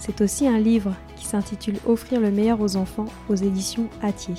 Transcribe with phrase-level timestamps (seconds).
[0.00, 4.34] C'est aussi un livre qui s'intitule Offrir le meilleur aux enfants aux éditions Atier.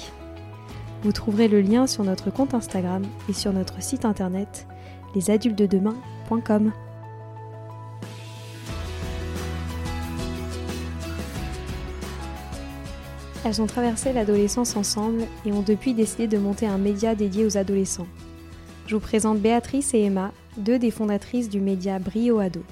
[1.04, 4.68] Vous trouverez le lien sur notre compte Instagram et sur notre site internet
[5.14, 6.72] lesadultesdedemain.com.
[13.46, 17.58] Elles ont traversé l'adolescence ensemble et ont depuis décidé de monter un média dédié aux
[17.58, 18.08] adolescents.
[18.88, 22.64] Je vous présente Béatrice et Emma, deux des fondatrices du média Brio Ado.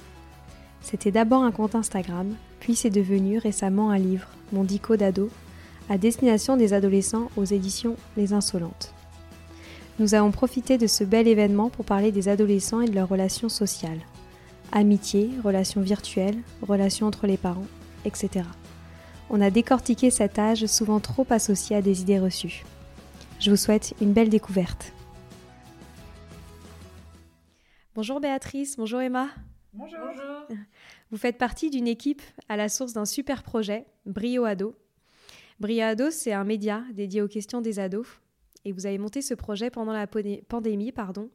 [0.80, 5.30] C'était d'abord un compte Instagram, puis c'est devenu récemment un livre, Mon dico d'ado,
[5.88, 8.94] à destination des adolescents aux éditions Les Insolentes.
[9.98, 13.48] Nous avons profité de ce bel événement pour parler des adolescents et de leurs relations
[13.48, 14.00] sociales.
[14.72, 17.66] Amitié, relations virtuelles, relations entre les parents,
[18.04, 18.44] etc.
[19.30, 22.64] On a décortiqué cet âge souvent trop associé à des idées reçues.
[23.40, 24.92] Je vous souhaite une belle découverte.
[27.94, 29.28] Bonjour Béatrice, bonjour Emma.
[29.72, 29.98] Bonjour.
[31.10, 34.76] Vous faites partie d'une équipe à la source d'un super projet, Brio Ado.
[35.58, 38.06] Brio Ado, c'est un média dédié aux questions des ados.
[38.64, 41.28] Et vous avez monté ce projet pendant la pandémie, pardon.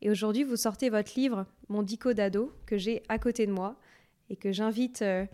[0.00, 3.76] Et aujourd'hui, vous sortez votre livre, Mon dico d'ado, que j'ai à côté de moi
[4.30, 5.24] et que j'invite euh,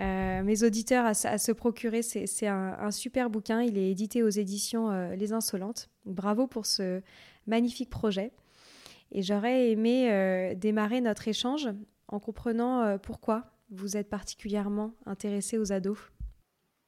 [0.00, 2.02] euh, mes auditeurs à, se procurer.
[2.02, 3.62] C'est un, super bouquin.
[3.62, 5.88] Il est édité aux éditions euh, Les Insolentes.
[6.04, 7.00] Bravo pour ce
[7.46, 8.32] magnifique projet.
[9.12, 11.68] Et j'aurais aimé démarrer notre échange
[12.10, 15.98] en comprenant euh, pourquoi vous êtes particulièrement intéressé aux ados?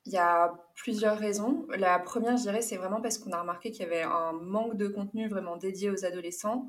[0.05, 1.67] Il y a plusieurs raisons.
[1.79, 4.77] La première, je dirais, c'est vraiment parce qu'on a remarqué qu'il y avait un manque
[4.77, 6.69] de contenu vraiment dédié aux adolescents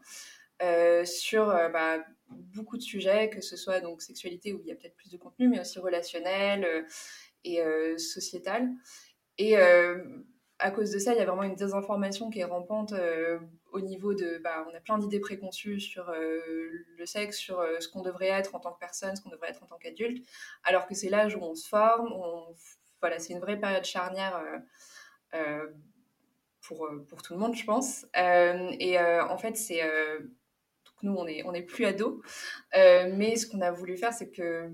[0.61, 1.97] euh, sur euh, bah,
[2.29, 5.17] beaucoup de sujets, que ce soit donc sexualité où il y a peut-être plus de
[5.17, 6.85] contenu, mais aussi relationnel
[7.43, 7.59] et
[7.97, 8.69] sociétal.
[9.37, 12.93] Et à cause de ça, il y a vraiment une désinformation qui est rampante
[13.73, 14.39] au niveau de.
[14.43, 16.39] Bah, on a plein d'idées préconçues sur euh,
[16.97, 19.49] le sexe, sur euh, ce qu'on devrait être en tant que personne, ce qu'on devrait
[19.49, 20.25] être en tant qu'adulte,
[20.63, 22.13] alors que c'est l'âge où on se forme.
[23.01, 24.41] voilà, c'est une vraie période charnière
[26.61, 28.05] pour, pour tout le monde, je pense.
[28.15, 29.81] et en fait, c'est.
[31.01, 32.21] nous, on n'est on est plus ados,
[32.73, 34.71] mais ce qu'on a voulu faire, c'est que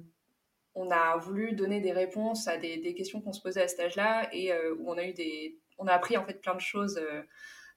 [0.75, 3.79] on a voulu donner des réponses à des, des questions qu'on se posait à cet
[3.79, 6.97] âge-là et où on a eu des, on a appris en fait plein de choses
[6.97, 7.23] euh,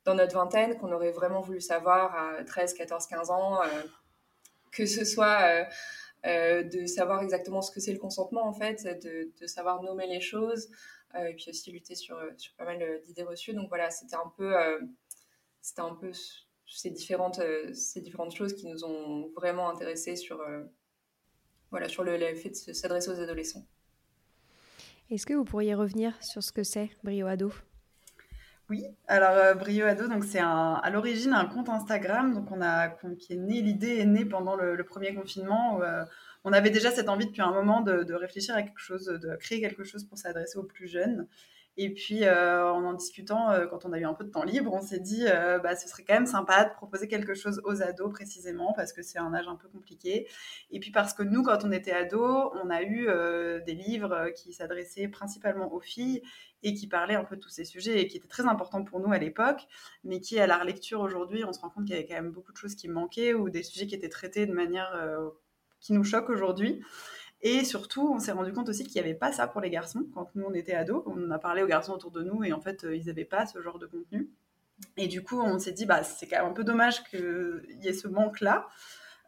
[0.04, 3.66] dans notre vingtaine qu'on aurait vraiment voulu savoir à 13, 14, 15 ans, euh,
[4.70, 5.66] que ce soit
[6.26, 10.20] euh, de savoir exactement ce que c'est le consentement en fait, de, savoir nommer les
[10.20, 10.70] choses,
[11.14, 13.52] et puis aussi lutter sur, sur pas mal d'idées reçues.
[13.52, 14.54] Donc voilà, c'était un peu,
[15.60, 16.10] c'était un peu
[16.66, 17.40] ces différentes,
[17.74, 20.42] ces différentes choses qui nous ont vraiment intéressés sur,
[21.70, 23.66] voilà, sur le, le fait de s'adresser aux adolescents.
[25.10, 27.52] Est-ce que vous pourriez revenir sur ce que c'est Brio Ado?
[28.72, 32.88] Oui, alors euh, Brio Ado, donc c'est à l'origine un compte Instagram, donc on a
[33.18, 35.82] qui est né, l'idée est née pendant le, premier confinement.
[35.82, 36.04] Euh,
[36.44, 39.60] on avait déjà cette envie depuis un moment de, réfléchir à quelque chose, de créer
[39.60, 41.28] quelque chose pour s'adresser aux plus jeunes.
[41.76, 44.42] Et puis, euh, en en discutant, euh, quand on a eu un peu de temps
[44.42, 45.26] libre, on s'est dit,
[45.62, 49.02] bah, ce serait quand même sympa de proposer quelque chose aux ados précisément, parce que
[49.02, 50.26] c'est un âge un peu compliqué.
[50.70, 53.06] Et puis parce que nous, quand on était ados, on a eu
[53.66, 56.22] des livres qui s'adressaient principalement aux filles
[56.62, 59.00] et qui parlaient un peu de tous ces sujets et qui étaient très importants pour
[59.00, 59.66] nous à l'époque,
[60.04, 62.30] mais qui, à la relecture aujourd'hui, on se rend compte qu'il y avait quand même
[62.30, 64.96] beaucoup de choses qui manquaient ou des sujets qui étaient traités de manière
[65.80, 66.82] qui nous choque aujourd'hui.
[67.42, 70.06] Et surtout, on s'est rendu compte aussi qu'il n'y avait pas ça pour les garçons
[70.14, 71.02] quand nous on était ados.
[71.06, 73.60] On a parlé aux garçons autour de nous et en fait, ils n'avaient pas ce
[73.60, 74.30] genre de contenu.
[74.96, 77.88] Et du coup, on s'est dit, bah, c'est quand même un peu dommage qu'il y
[77.88, 78.68] ait ce manque-là.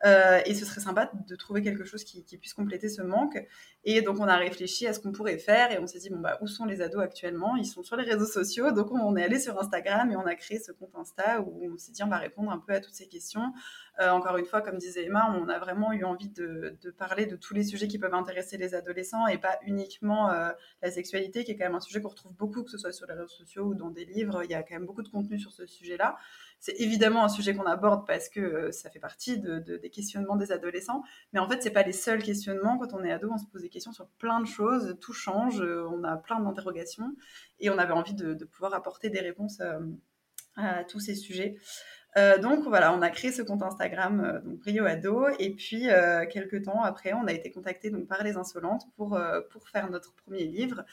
[0.05, 3.39] Euh, et ce serait sympa de trouver quelque chose qui, puisse compléter ce manque.
[3.85, 6.19] Et donc, on a réfléchi à ce qu'on pourrait faire et on s'est dit, bon,
[6.19, 7.57] bah, où sont les ados actuellement?
[7.57, 8.71] Ils sont sur les réseaux sociaux.
[8.73, 11.79] Donc, on est allé sur Instagram et on a créé ce compte Insta où on
[11.79, 13.53] s'est dit, on va répondre un peu à toutes ces questions.
[14.01, 17.37] Euh, encore une fois, comme disait Emma, on a vraiment eu envie de, parler de
[17.37, 20.51] tous les sujets qui peuvent intéresser les adolescents et pas uniquement euh,
[20.83, 23.07] la sexualité, qui est quand même un sujet qu'on retrouve beaucoup, que ce soit sur
[23.07, 24.43] les réseaux sociaux ou dans des livres.
[24.45, 26.17] Il y a quand même beaucoup de contenu sur ce sujet-là.
[26.65, 30.51] C'est évidemment un sujet qu'on aborde parce que euh, ça fait partie des questionnements des
[30.51, 31.03] adolescents,
[31.35, 32.79] mais en fait, c'est pas les seuls questionnements.
[32.79, 35.61] Quand on est ado, on se pose des questions sur plein de choses, tout change,
[35.61, 37.15] on a plein d'interrogations
[37.61, 39.61] et on avait envie de, pouvoir apporter des réponses
[40.57, 41.57] à tous ces sujets.
[42.17, 45.91] Euh, donc voilà, on a créé ce compte Instagram, euh, donc Brio Ado, et puis
[45.91, 49.19] euh, quelques temps après, on a été contacté par les Insolentes pour
[49.51, 50.85] pour faire notre premier livre.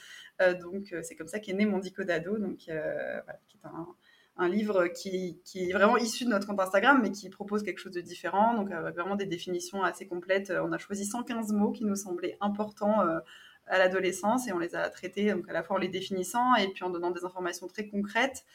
[0.60, 3.88] donc c'est comme ça qu'est né Mon Dico d'ado, donc voilà, qui est un,
[4.38, 7.94] un livre qui, est vraiment issu de notre compte Instagram, mais qui propose quelque chose
[7.94, 10.52] de différent, donc avec vraiment des définitions assez complètes.
[10.52, 13.02] On a choisi 115 mots qui nous semblaient importants
[13.68, 16.68] à l'adolescence et on les a traités donc à la fois en les définissant et
[16.70, 18.46] puis en donnant des informations très concrètes.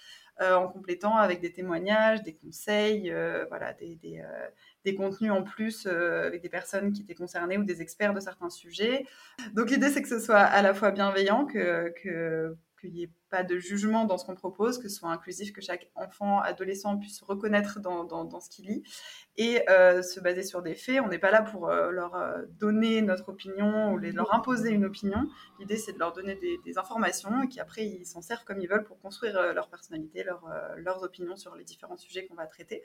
[0.43, 5.43] Euh, en complétant avec des témoignages, des conseils, euh, voilà, des, des, euh, contenus en
[5.43, 9.07] plus avec des personnes qui étaient concernées ou des experts de certains sujets.
[9.55, 13.43] Donc l'idée, c'est que ce soit à la fois bienveillant, que qu'il n'y ait pas
[13.43, 17.19] de jugement dans ce qu'on propose, que ce soit inclusif, que chaque enfant, adolescent puisse
[17.19, 18.83] se reconnaître dans, ce qu'il lit
[19.37, 21.01] et euh, se baser sur des faits.
[21.01, 24.85] On n'est pas là pour euh, leur euh, donner notre opinion ou leur imposer une
[24.85, 25.29] opinion.
[25.59, 28.85] L'idée, c'est de leur donner des, informations et qu'après, ils s'en servent comme ils veulent
[28.85, 30.45] pour construire leur personnalité, leur,
[30.77, 32.83] leurs opinions sur les différents sujets qu'on va traiter.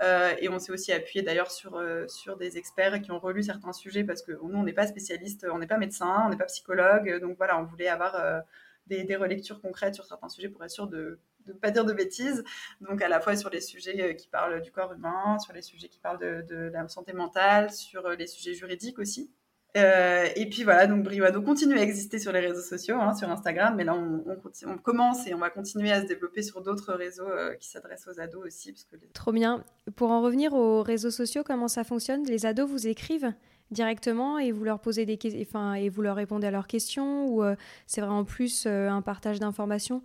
[0.00, 4.04] et on s'est aussi appuyé d'ailleurs sur, sur des experts qui ont relu certains sujets
[4.04, 7.18] parce que nous, on n'est pas spécialiste, on n'est pas médecin, on n'est pas psychologue.
[7.20, 8.44] Donc voilà, on voulait avoir
[8.86, 12.44] des, relectures concrètes sur certains sujets pour être sûr de ne pas dire de bêtises.
[12.80, 15.62] Donc à la fois sur les sujets euh, qui parlent du corps humain, sur les
[15.62, 19.30] sujets qui parlent de, la santé mentale, sur euh, les sujets juridiques aussi.
[19.76, 23.28] Euh, et puis voilà, donc Brioado continue à exister sur les réseaux sociaux, hein, sur
[23.28, 27.28] Instagram, mais là on, commence et on va continuer à se développer sur d'autres réseaux
[27.58, 28.72] qui s'adressent aux ados aussi.
[29.14, 29.64] Trop bien.
[29.96, 32.22] Pour en revenir aux réseaux sociaux, comment ça fonctionne?
[32.24, 33.32] Les ados vous écrivent?
[33.74, 37.42] Directement et vous leur posez des enfin et vous leur répondez à leurs questions ou
[37.42, 37.56] euh,
[37.86, 40.02] c'est vraiment plus euh, un partage d'informations?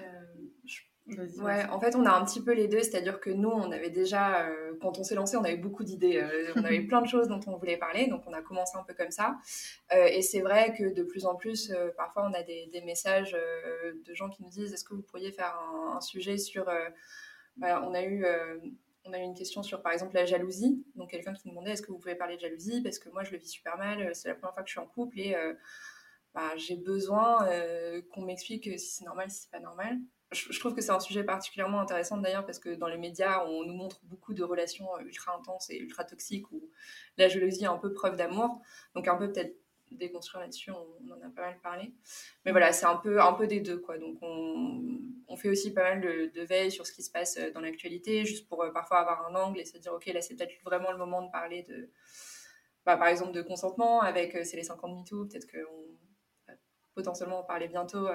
[0.00, 0.04] Euh,
[1.38, 3.90] Ouais, en fait, on a un petit peu les deux, c'est-à-dire que nous, on avait
[3.90, 4.44] déjà,
[4.80, 6.20] quand on s'est lancé, on avait beaucoup d'idées,
[6.56, 8.92] on avait plein de choses dont on voulait parler, donc on a commencé un peu
[8.92, 9.38] comme ça.
[9.92, 13.36] et c'est vrai que de plus en plus, parfois, on a des, des messages
[14.04, 15.56] de gens qui nous disent est-ce que vous pourriez faire
[15.94, 16.64] un, sujet sur.
[17.56, 18.26] Bah, on a eu
[19.06, 20.84] on a eu une question sur, par exemple, la jalousie.
[20.94, 22.82] Donc, quelqu'un qui nous demandait est-ce que vous pouvez parler de jalousie?
[22.82, 24.00] Parce que moi, je le vis super mal.
[24.00, 25.54] Euh, c'est la première fois que je suis en couple et euh,
[26.34, 29.98] bah, j'ai besoin euh, qu'on m'explique si c'est normal, si c'est pas normal.
[30.32, 33.62] Je, trouve que c'est un sujet particulièrement intéressant d'ailleurs parce que dans les médias, on
[33.62, 36.68] nous montre beaucoup de relations ultra intenses et ultra toxiques où
[37.16, 38.60] la jalousie est un peu preuve d'amour.
[38.96, 39.56] Donc, un peu peut-être
[39.94, 41.94] déconstruire là-dessus, on, en a pas mal parlé.
[42.44, 43.78] Mais voilà, c'est un peu, un peu des deux.
[43.78, 43.98] Quoi.
[43.98, 47.36] Donc on, on fait aussi pas mal de, de, veille sur ce qui se passe
[47.36, 50.20] euh, dans l'actualité, juste pour euh, parfois avoir un angle et se dire, ok, là
[50.20, 51.90] c'est peut-être vraiment le moment de parler de,
[52.84, 55.98] bah, par exemple, de consentement avec euh, C'est les 50 MeToo, peut-être qu'on
[56.48, 56.54] va
[56.94, 58.08] potentiellement en parler bientôt.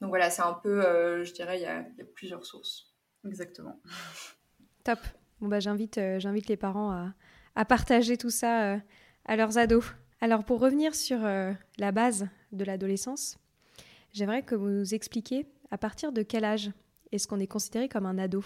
[0.00, 2.94] Donc voilà, c'est un peu, je dirais, il y a, y a, plusieurs sources.
[3.26, 3.80] Exactement.
[4.84, 4.98] Top.
[5.40, 7.14] Bon, bah, j'invite, j'invite les parents à,
[7.54, 8.80] à partager tout ça
[9.24, 9.84] à leurs ados.
[10.20, 13.38] Alors pour revenir sur euh, la base de l'adolescence,
[14.12, 16.72] j'aimerais que vous nous expliquiez à partir de quel âge
[17.12, 18.44] est-ce qu'on est considéré comme un ado?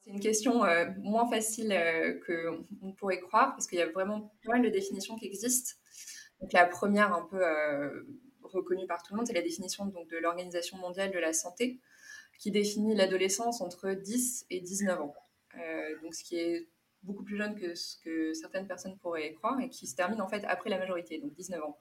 [0.00, 2.18] C'est une question euh, moins facile euh,
[2.80, 5.74] qu'on pourrait croire parce qu'il y a vraiment pas mal de définitions qui existent.
[6.40, 7.42] Donc la première un peu
[8.42, 11.80] reconnue par tout le monde, c'est la définition donc, de l'Organisation mondiale de la santé
[12.38, 15.14] qui définit l'adolescence entre 10 et 19 ans.
[16.02, 16.66] donc ce qui est
[17.02, 20.28] beaucoup plus jeune que ce que certaines personnes pourraient croire et qui se termine en
[20.28, 21.78] fait après la majorité, donc 19 ans.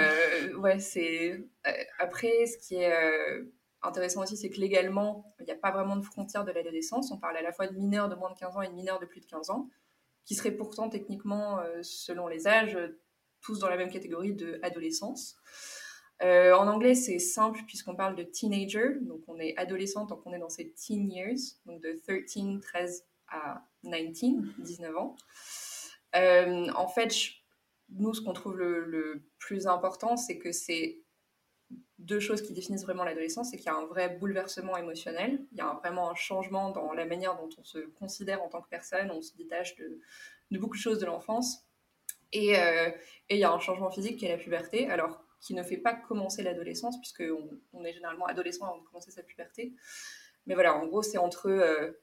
[0.00, 1.32] Euh, ouais, c'est
[1.66, 3.44] euh, après ce qui est euh,
[3.82, 7.10] intéressant aussi, c'est que légalement, il n'y a pas vraiment de frontière de l'adolescence.
[7.12, 8.98] On parle à la fois de mineurs de moins de 15 ans et de mineurs
[8.98, 9.68] de plus de 15 ans,
[10.24, 12.78] qui seraient pourtant techniquement, selon les âges,
[13.42, 15.36] tous dans la même catégorie de adolescence.
[16.20, 20.38] en anglais, c'est simple puisqu'on parle de teenager, donc on est adolescent tant qu'on est
[20.38, 25.16] dans ses teen years, donc de 13, 13 à 19, 19 ans.
[26.14, 27.14] Euh, en fait,
[27.90, 30.98] nous, ce qu'on trouve le, plus important, c'est que c'est
[31.98, 35.58] deux choses qui définissent vraiment l'adolescence, c'est qu'il y a un vrai bouleversement émotionnel, il
[35.58, 38.68] y a vraiment un changement dans la manière dont on se considère en tant que
[38.68, 40.00] personne, on se détache de,
[40.58, 41.64] beaucoup de choses de l'enfance.
[42.32, 42.54] Et
[43.30, 45.94] il y a un changement physique qui est la puberté, alors qui ne fait pas
[45.94, 49.74] commencer l'adolescence, puisqu'on on est généralement adolescent avant de commencer sa puberté.
[50.46, 51.96] Mais voilà, en gros, c'est entre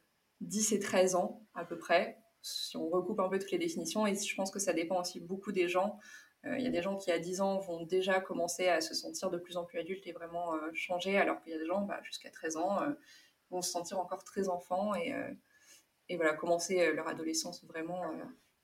[0.43, 4.05] 10 et 13 ans à peu près, si on recoupe un peu toutes les définitions.
[4.07, 5.99] Et je pense que ça dépend aussi beaucoup des gens.
[6.45, 9.29] Il y a des gens qui, à 10 ans, vont déjà commencer à se sentir
[9.31, 12.01] de plus en plus adultes et vraiment changer, alors qu'il y a des gens, bah,
[12.03, 12.79] jusqu'à 13 ans,
[13.49, 15.15] vont se sentir encore très enfants et,
[16.09, 18.03] et voilà, commencer leur adolescence vraiment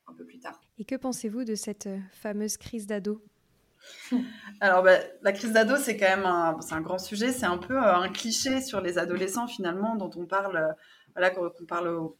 [0.07, 0.59] un peu plus tard.
[0.77, 3.23] Et que pensez-vous de cette fameuse crise d'ado?
[4.61, 7.31] Alors, bah, la crise d'ado, c'est quand même un, un, grand sujet.
[7.31, 10.73] C'est un peu euh, un cliché sur les adolescents, finalement, dont on parle, euh,
[11.29, 11.51] qu'on,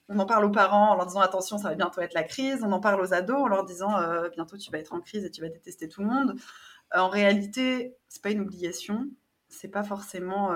[0.10, 2.62] on en parle aux parents en leur disant attention, ça va bientôt être la crise.
[2.64, 5.24] On en parle aux ados en leur disant euh, bientôt tu vas être en crise
[5.26, 6.36] et tu vas détester tout le monde.
[6.94, 9.08] en réalité, c'est pas une obligation.
[9.48, 10.54] C'est pas forcément.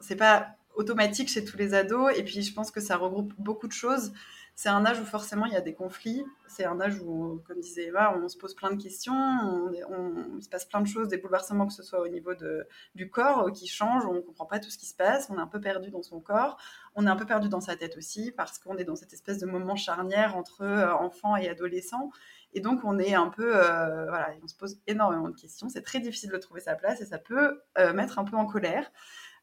[0.00, 2.12] c'est pas automatique chez tous les ados.
[2.16, 4.12] Et puis, je pense que ça regroupe beaucoup de choses
[4.58, 6.24] c'est un âge où forcément il y a des conflits.
[6.48, 9.70] C'est un âge où, comme disait Eva, on se pose plein de questions, on,
[10.38, 13.10] il se passe plein de choses, des bouleversements, que ce soit au niveau de, du
[13.10, 15.40] corps euh, qui change, on ne comprend pas tout ce qui se passe, on est
[15.40, 16.56] un peu perdu dans son corps,
[16.94, 19.36] on est un peu perdu dans sa tête aussi, parce qu'on est dans cette espèce
[19.38, 22.10] de moment charnière entre euh, enfants et adolescents.
[22.54, 25.68] Et donc, on est un peu, euh, voilà, on se pose énormément de questions.
[25.68, 27.60] C'est très difficile de trouver sa place et ça peut
[27.94, 28.90] mettre un peu en colère.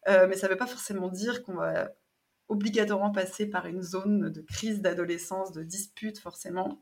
[0.07, 1.89] mais ça ne veut pas forcément dire qu'on va
[2.53, 6.79] obligatoirement passer par une zone de crise d'adolescence, de dispute forcément.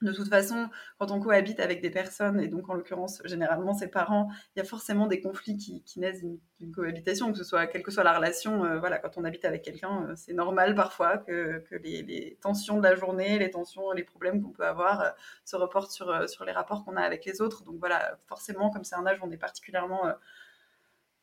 [0.00, 3.88] De toute façon, quand on cohabite avec des personnes, et donc en l'occurrence généralement ses
[3.88, 7.82] parents, il y a forcément des conflits qui, naissent d'une cohabitation, que ce soit quelle
[7.82, 8.64] que soit la relation.
[8.64, 12.82] Euh, voilà, quand on habite avec quelqu'un, euh, c'est normal parfois que, les, tensions de
[12.82, 15.10] la journée, les tensions, les problèmes qu'on peut avoir euh,
[15.44, 17.62] se reportent sur, sur les rapports qu'on a avec les autres.
[17.64, 20.00] Donc voilà, forcément, comme c'est un âge où on est particulièrement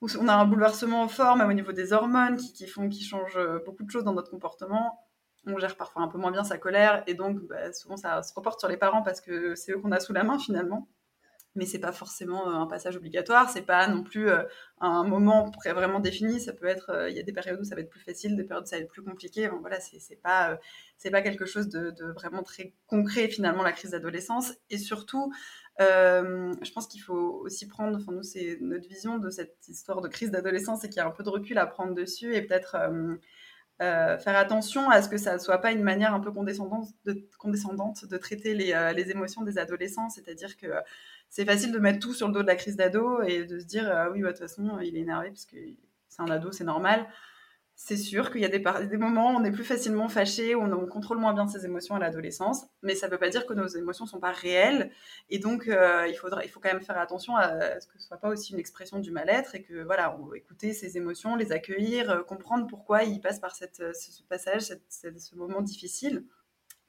[0.01, 3.60] on a un bouleversement fort, même au niveau des hormones, qui, font, qui changent euh,
[3.66, 5.04] beaucoup de choses dans notre comportement.
[5.46, 8.34] On gère parfois un peu moins bien sa colère, et donc bah, souvent ça se
[8.34, 10.88] reporte sur les parents parce que c'est eux qu'on a sous la main finalement.
[11.56, 14.44] Mais c'est pas forcément euh, un passage obligatoire, c'est pas non plus euh,
[14.80, 16.39] un moment vraiment défini.
[16.39, 18.44] Ça peut être, il y a des périodes où ça va être plus facile, des
[18.44, 19.48] périodes où ça va être plus compliqué.
[19.62, 20.60] voilà, c'est pas,
[20.98, 24.54] c'est pas quelque chose de, vraiment très concret finalement la crise d'adolescence.
[24.70, 25.32] Et surtout,
[25.79, 30.01] euh, je pense qu'il faut aussi prendre, enfin nous c'est notre vision de cette histoire
[30.01, 32.41] de crise d'adolescence et qu'il y a un peu de recul à prendre dessus et
[32.41, 33.15] peut-être euh,
[33.84, 38.05] euh, faire attention à ce que ça ne soit pas une manière un peu condescendante
[38.05, 40.67] de, traiter les, les émotions des adolescents, c'est-à-dire que
[41.29, 43.65] c'est facile de mettre tout sur le dos de la crise d'ado et de se
[43.65, 45.57] dire oui bah, de toute façon il est énervé parce que
[46.10, 47.07] c'est un ado, c'est normal
[47.79, 50.88] c'est sûr qu'il y a des, moments où on est plus facilement fâché, où on,
[50.88, 53.67] contrôle moins bien ses émotions à l'adolescence, mais ça ne veut pas dire que nos
[53.67, 54.89] émotions ne sont pas réelles.
[55.29, 58.00] Et donc, euh, il, faudra, il faut quand même faire attention à, ce que ce
[58.00, 61.36] ne soit pas aussi une expression du mal-être et que, voilà, on écouter ses émotions,
[61.36, 66.24] les accueillir, euh, comprendre pourquoi il passe par cette, ce, passage, ce moment difficile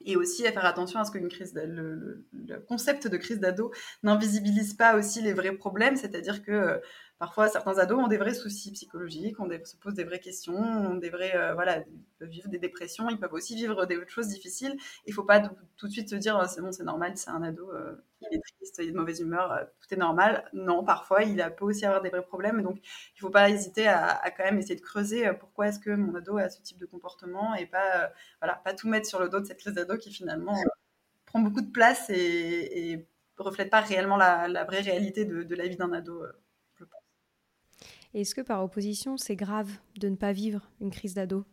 [0.05, 2.25] et aussi à faire attention à ce que crise le,
[2.67, 3.71] concept de crise d'ado
[4.03, 6.77] n'invisibilise pas aussi les vrais problèmes, c'est-à-dire que euh,
[7.17, 10.95] parfois certains ados ont des vrais soucis psychologiques, on se posent des vraies questions, ont
[10.95, 14.29] des vrais euh, voilà, ils peuvent vivre des dépressions, ils peuvent aussi vivre des choses
[14.29, 14.75] difficiles.
[15.05, 15.41] Il faut pas
[15.77, 18.41] tout de suite se dire c'est bon, c'est normal, c'est un ado, euh, il est
[18.41, 20.49] triste, il est de mauvaise humeur, tout est normal.
[20.53, 22.79] Non, parfois il peut aussi avoir des vrais problèmes, donc
[23.15, 26.37] il faut pas hésiter à, quand même essayer de creuser pourquoi est-ce que mon ado
[26.37, 28.11] a ce type de comportement et pas
[28.41, 30.55] voilà, pas tout mettre sur le dos de cette crise d'ado qui finalement
[31.25, 33.07] prend beaucoup de place et, et
[33.43, 36.31] reflète pas réellement la, vraie réalité de, la vie d'un ado, euh,
[36.75, 37.01] je pense.
[38.13, 41.45] Est-ce que par opposition, c'est grave de ne pas vivre une crise d'ado?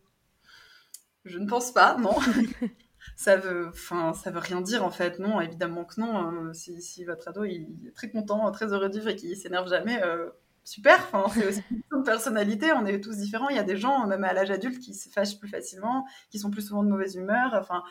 [1.25, 2.17] Je ne pense pas, non.
[3.15, 5.19] ça veut, enfin, ça veut rien dire en fait.
[5.19, 6.17] Non, évidemment que non.
[6.17, 6.53] Hein.
[6.55, 10.03] Si, votre ado il est très content, très heureux de vivre et qu'il s'énerve jamais,
[10.03, 10.31] euh,
[10.65, 10.99] super.
[11.35, 12.73] C'est aussi une personnalité.
[12.73, 13.49] On est tous différents.
[13.49, 16.39] Il y a des gens, même à l'âge adulte, qui se fâchent plus facilement, qui
[16.39, 17.55] sont plus souvent de mauvaise humeur.
[17.55, 17.83] Enfin,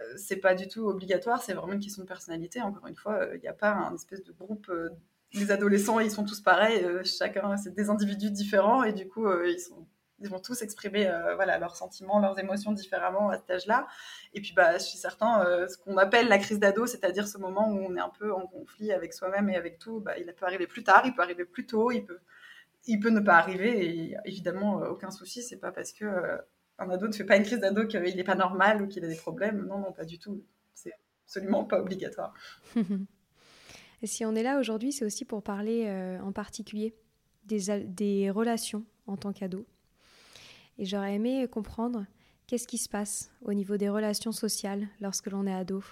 [0.00, 2.60] euh, c'est pas du tout obligatoire, c'est vraiment une question de personnalité.
[2.60, 4.68] Encore une fois, il euh, n'y a pas un espèce de groupe.
[4.68, 4.90] Euh,
[5.32, 9.60] les adolescents, ils sont tous pareils, chacun, c'est des individus différents et du coup, ils,
[9.60, 9.86] sont,
[10.20, 13.86] ils vont tous exprimer voilà, leurs sentiments, leurs émotions différemment à cet âge-là.
[14.34, 17.78] Et puis, bah, chez certains, ce qu'on appelle la crise d'ado, c'est-à-dire ce moment où
[17.78, 20.66] on est un peu en conflit avec soi-même et avec tout, bah, il peut arriver
[20.66, 22.18] plus tard, il peut arriver plus tôt, il peut,
[22.86, 26.06] il peut ne pas arriver évidemment, aucun souci, c'est pas parce que
[26.78, 29.08] un ado ne fait pas une crise d'ado qu'il n'est pas normal ou qu'il a
[29.08, 29.66] des problèmes.
[29.66, 30.42] Non, non, pas du tout.
[30.74, 30.92] C'est
[31.24, 32.34] absolument pas obligatoire.
[34.04, 36.94] Si on est là aujourd'hui, c'est aussi pour parler euh, en particulier
[37.46, 39.66] des, relations en tant qu'ado.
[40.78, 42.06] Et j'aurais aimé comprendre
[42.46, 45.82] qu'est-ce qui se passe au niveau des relations sociales lorsque l'on est ado.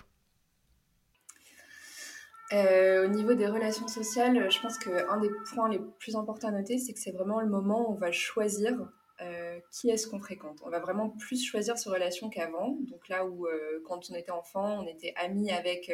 [2.53, 6.53] Euh, au niveau des relations sociales, je pense qu'un des points les plus importants à
[6.53, 8.73] noter, c'est que c'est vraiment le moment où on va choisir
[9.21, 10.61] euh, qui est-ce qu'on fréquente.
[10.65, 12.79] On va vraiment plus choisir ses relations qu'avant.
[12.83, 15.93] Donc là où, euh, quand on était enfant, on était amis avec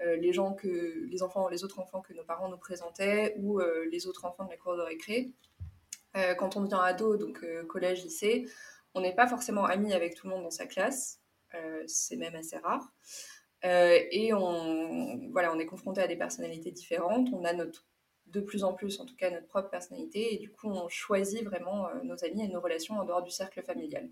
[0.00, 3.60] les gens que les enfants, les autres enfants que nos parents nous présentaient ou
[3.90, 5.32] les autres enfants de la cour de récré.
[6.38, 8.48] Quand on devient ado, donc collège, lycée,
[8.94, 11.20] on n'est pas forcément ami avec tout le monde dans sa classe.
[11.86, 12.92] c'est même assez rare.
[13.62, 17.28] et on, voilà, on est confronté à des personnalités différentes.
[17.32, 17.88] On a notre
[18.30, 20.34] de plus en plus, en tout cas, notre propre personnalité.
[20.34, 23.30] Et du coup, on choisit vraiment euh, nos amis et nos relations en dehors du
[23.30, 24.08] cercle familial.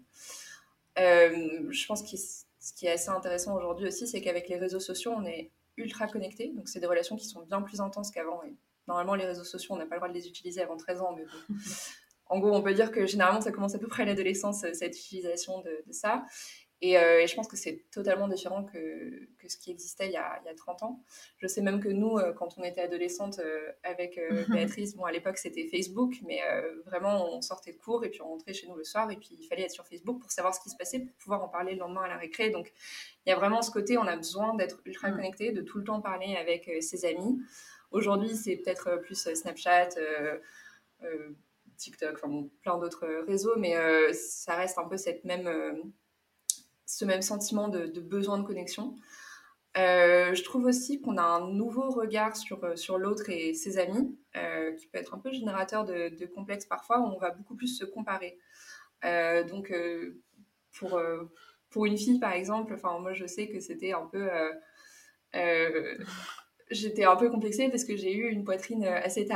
[0.99, 4.81] Euh, je pense que ce qui est assez intéressant aujourd'hui aussi, c'est qu'avec les réseaux
[4.81, 6.53] sociaux, on est ultra connectés.
[6.55, 8.43] Donc, c'est des relations qui sont bien plus intenses qu'avant.
[8.45, 8.55] Et
[8.89, 11.17] normalement, les réseaux sociaux, on n'a pas le droit de les utiliser avant 13 ans.
[11.17, 11.25] Mais
[12.27, 14.97] en gros, on peut dire que généralement, ça commence à peu près à l'adolescence, cette
[14.97, 16.25] utilisation de, de ça.
[16.85, 20.17] Euh, et, je pense que c'est totalement différent que, que, ce qui existait il y,
[20.17, 21.03] a, il y, a, 30 ans.
[21.39, 25.13] Je sais même que nous, euh, quand on était adolescente euh, avec Béatrice, bon, à
[25.13, 26.41] l'époque c'était Facebook, mais
[26.85, 29.31] vraiment on sortait de cours et puis on rentrait chez nous le soir et puis
[29.39, 31.73] il fallait être sur Facebook pour savoir ce qui se passait, pour pouvoir en parler
[31.73, 32.51] le lendemain à la récré.
[32.51, 32.73] Donc
[33.25, 35.85] il y a vraiment ce côté, on a besoin d'être ultra connecté, de tout le
[35.85, 37.41] temps parler avec ses amis.
[37.97, 39.89] Aujourd'hui, c'est peut-être plus Snapchat.
[41.77, 43.75] TikTok, enfin plein d'autres réseaux, mais
[44.15, 45.49] ça reste un peu cette même
[46.87, 48.95] ce même sentiment de, besoin de connexion.
[49.77, 53.77] Euh, je trouve aussi qu'on a un nouveau regard sur, euh, sur l'autre et ses
[53.79, 57.31] amis, euh, qui peut être un peu générateur de, de, complexes parfois, où on va
[57.31, 58.39] beaucoup plus se comparer.
[59.03, 59.73] donc,
[60.79, 61.01] pour,
[61.71, 64.29] pour une fille, par exemple, moi, je sais que c'était un peu
[66.71, 69.27] j'étais un peu complexée parce que j'ai eu une poitrine euh, assez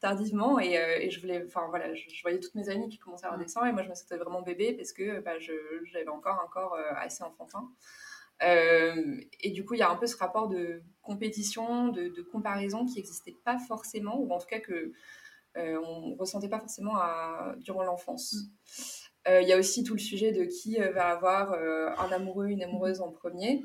[0.00, 3.26] tardivement et, euh, et, je voulais, enfin voilà, je, voyais toutes mes amies qui commençaient
[3.26, 6.48] à redescendre et moi je me sentais vraiment bébé parce que bah, j'avais encore un
[6.48, 7.70] corps euh, assez enfantin.
[8.40, 12.86] et du coup, il y a un peu ce rapport de compétition, de, de comparaison
[12.86, 14.92] qui n'existait pas forcément, ou en tout cas que
[15.56, 18.34] on ressentait pas forcément à, durant l'enfance.
[18.34, 18.42] Mm.
[19.42, 23.02] Il y a aussi tout le sujet de qui va avoir un amoureux, une amoureuse
[23.02, 23.62] en premier,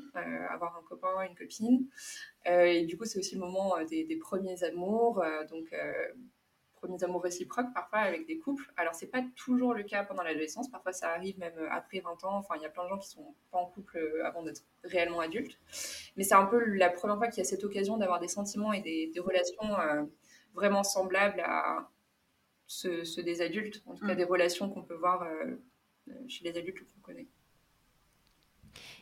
[0.50, 1.86] avoir un copain, une copine.
[2.46, 5.74] Euh, et du coup, c'est aussi le moment euh, des, premiers amours, euh, donc
[6.74, 8.70] premiers amours réciproques parfois avec des couples.
[8.76, 12.36] Alors, c'est pas toujours le cas pendant l'adolescence, parfois ça arrive même après 20 ans.
[12.36, 15.20] Enfin, il y a plein de gens qui sont pas en couple avant d'être réellement
[15.20, 15.58] adultes.
[16.16, 18.72] Mais c'est un peu la première fois qu'il y a cette occasion d'avoir des sentiments
[18.72, 19.76] et des, relations
[20.54, 21.90] vraiment semblables à
[22.66, 24.18] ceux, des adultes, en tout cas mm.
[24.18, 25.26] des relations qu'on peut voir
[26.28, 27.26] chez les adultes qu'on connaît.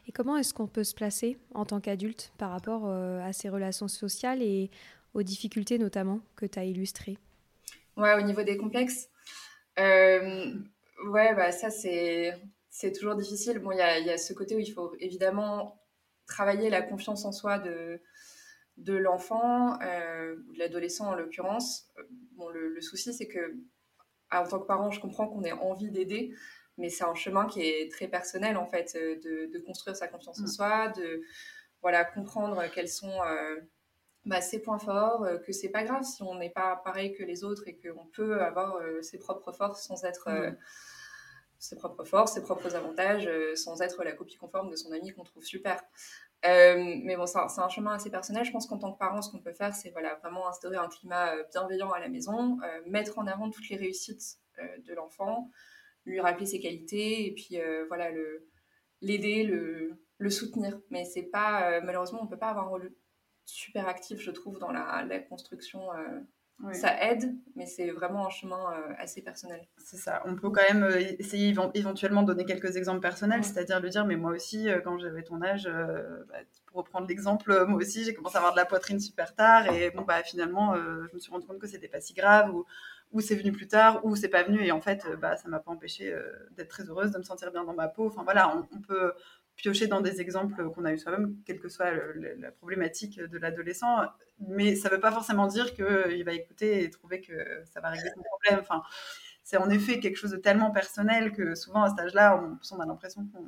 [0.06, 3.48] Et comment est-ce qu'on peut se placer en tant qu'adulte par rapport euh, à ces
[3.48, 4.70] relations sociales et
[5.14, 7.18] aux difficultés notamment que tu as illustrées?
[7.96, 9.08] Ouais, au niveau des complexes,
[9.78, 10.54] euh,
[11.06, 12.34] ouais, bah, ça c'est,
[12.70, 13.58] c'est toujours difficile.
[13.58, 15.80] Bon, il y a, y a, ce côté où il faut évidemment
[16.26, 18.00] travailler la confiance en soi de,
[18.78, 21.88] de l'enfant, euh, de l'adolescent en l'occurrence.
[22.32, 23.56] Bon, le, le souci c'est que
[24.32, 26.34] en tant que parent, je comprends qu'on ait envie d'aider,
[26.76, 30.40] mais c'est un chemin qui est très personnel en fait, euh, de, construire sa confiance
[30.40, 30.48] en mm.
[30.48, 31.22] soi, de
[31.82, 33.60] voilà comprendre quels sont euh,
[34.24, 37.22] bah, ses points forts, euh, que c'est pas grave si on n'est pas pareil que
[37.22, 40.56] les autres et qu'on peut avoir ses propres forces sans être mm.
[41.58, 45.24] ses propres forces, ses propres avantages, sans être la copie conforme de son ami qu'on
[45.24, 45.80] trouve super.
[46.42, 48.44] mais bon, c'est un, chemin assez personnel.
[48.44, 50.88] Je pense qu'en tant que parent, ce qu'on peut faire, c'est voilà, vraiment instaurer un
[50.88, 55.50] climat bienveillant à la maison, mettre en avant toutes les réussites de l'enfant,
[56.06, 58.46] lui rappeler ses qualités et puis euh, voilà le
[59.00, 60.78] l'aider, le, le, soutenir.
[60.90, 62.92] Mais c'est pas euh, malheureusement on peut pas avoir un rôle
[63.44, 65.92] super actif je trouve dans la, la construction.
[65.92, 66.20] Euh,
[66.72, 69.66] ça aide, mais c'est vraiment un chemin assez personnel.
[69.76, 70.22] C'est ça.
[70.24, 70.88] On peut quand même
[71.18, 75.42] essayer éventuellement donner quelques exemples personnels, c'est-à-dire lui dire, mais moi aussi, quand j'avais ton
[75.42, 75.68] âge,
[76.28, 76.36] bah,
[76.66, 79.90] pour reprendre l'exemple, moi aussi, j'ai commencé à avoir de la poitrine super tard, et
[79.90, 82.64] bon, bah finalement, je me suis rendu compte que c'était pas si grave, ou
[83.14, 85.48] ou c'est venu plus tard, ou c'est pas venu, et en fait, euh, bah, ça
[85.48, 88.08] m'a pas empêché euh, d'être très heureuse, de me sentir bien dans ma peau.
[88.08, 89.12] Enfin voilà, on, peut
[89.56, 94.00] piocher dans des exemples qu'on a eu soi-même, quelle que soit la problématique de l'adolescent,
[94.40, 98.10] mais ça veut pas forcément dire qu'il va écouter et trouver que ça va régler
[98.16, 98.58] son problème.
[98.60, 98.82] Enfin,
[99.44, 102.86] c'est en effet quelque chose de tellement personnel que souvent à cet âge-là, on, a
[102.86, 103.46] l'impression qu'on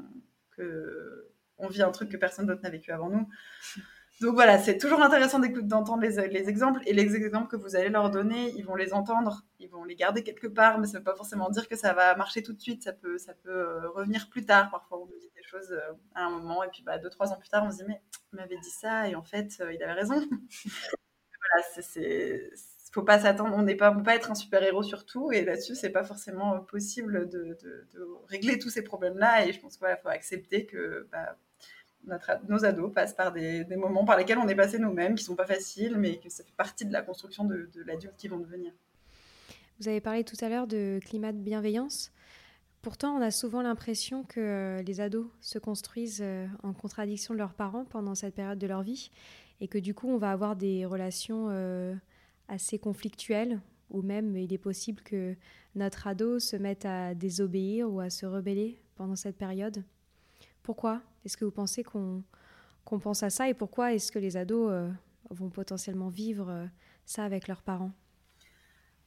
[1.58, 3.28] on vit un truc que personne d'autre n'a vécu avant nous.
[4.20, 7.90] Donc voilà, c'est toujours intéressant d'entendre les, les, exemples et les exemples que vous allez
[7.90, 10.98] leur donner, ils vont les entendre, ils vont les garder quelque part, mais ça ne
[10.98, 13.50] veut pas forcément dire que ça va marcher tout de suite, ça peut, ça peut
[13.50, 14.70] euh, revenir plus tard.
[14.70, 17.30] Parfois, on nous dit des choses euh, à un moment et puis bah, deux, trois
[17.30, 18.00] ans plus tard, on se dit mais
[18.32, 20.14] il m'avait dit ça et en fait, euh, il avait raison.
[20.14, 22.50] voilà, c'est
[22.96, 25.44] faut pas s'attendre, on n'est pas, peut pas être un super héros sur tout, et
[25.44, 27.58] là-dessus, c'est pas forcément possible de,
[28.28, 29.46] régler tous ces problèmes-là.
[29.46, 31.36] Et je pense qu'il faut accepter que bah,
[32.48, 35.46] nos ados passent par des, moments par lesquels on est passé nous-mêmes, qui sont pas
[35.46, 38.72] faciles, mais que ça fait partie de la construction de, l'adulte qui vont devenir.
[39.80, 42.12] Vous avez parlé tout à l'heure de climat de bienveillance.
[42.80, 47.54] Pourtant, on a souvent l'impression que les ados se construisent euh, en contradiction de leurs
[47.54, 49.10] parents pendant cette période de leur vie.
[49.60, 51.48] et que du coup on va avoir des relations
[52.48, 55.34] assez conflictuelles ou même il est possible que
[55.74, 59.84] notre ado se mette à désobéir ou à se rebeller pendant cette période.
[60.62, 61.02] Pourquoi?
[61.26, 62.22] Est-ce que vous pensez qu'on
[63.00, 64.88] pense à ça et pourquoi est-ce que les ados euh,
[65.30, 66.66] vont potentiellement vivre euh,
[67.04, 67.90] ça avec leurs parents?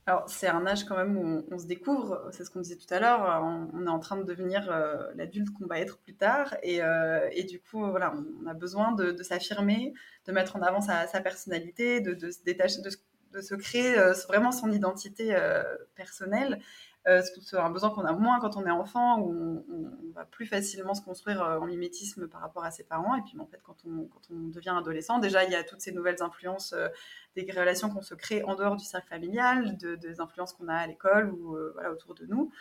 [0.05, 2.93] Alors, c'est un âge quand même où on, se découvre, c'est ce qu'on disait tout
[2.93, 3.41] à l'heure,
[3.73, 6.82] on, est en train de devenir euh, l'adulte qu'on va être plus tard, et,
[7.43, 9.93] du coup, voilà, on, a besoin de, s'affirmer,
[10.25, 13.95] de mettre en avant sa, personnalité, de, se détacher, de se créer
[14.27, 15.38] vraiment son identité
[15.93, 16.60] personnelle.
[17.08, 20.46] Euh, c'est un besoin qu'on a moins quand on est enfant, où on, va plus
[20.46, 23.16] facilement se construire en mimétisme par rapport à ses parents.
[23.16, 24.10] Et puis, en fait, quand on,
[24.50, 26.76] devient adolescent, déjà, il y a toutes ces nouvelles influences,
[27.36, 30.76] des relations qu'on se crée en dehors du cercle familial, de, des influences qu'on a
[30.76, 32.52] à l'école ou voilà, autour de nous.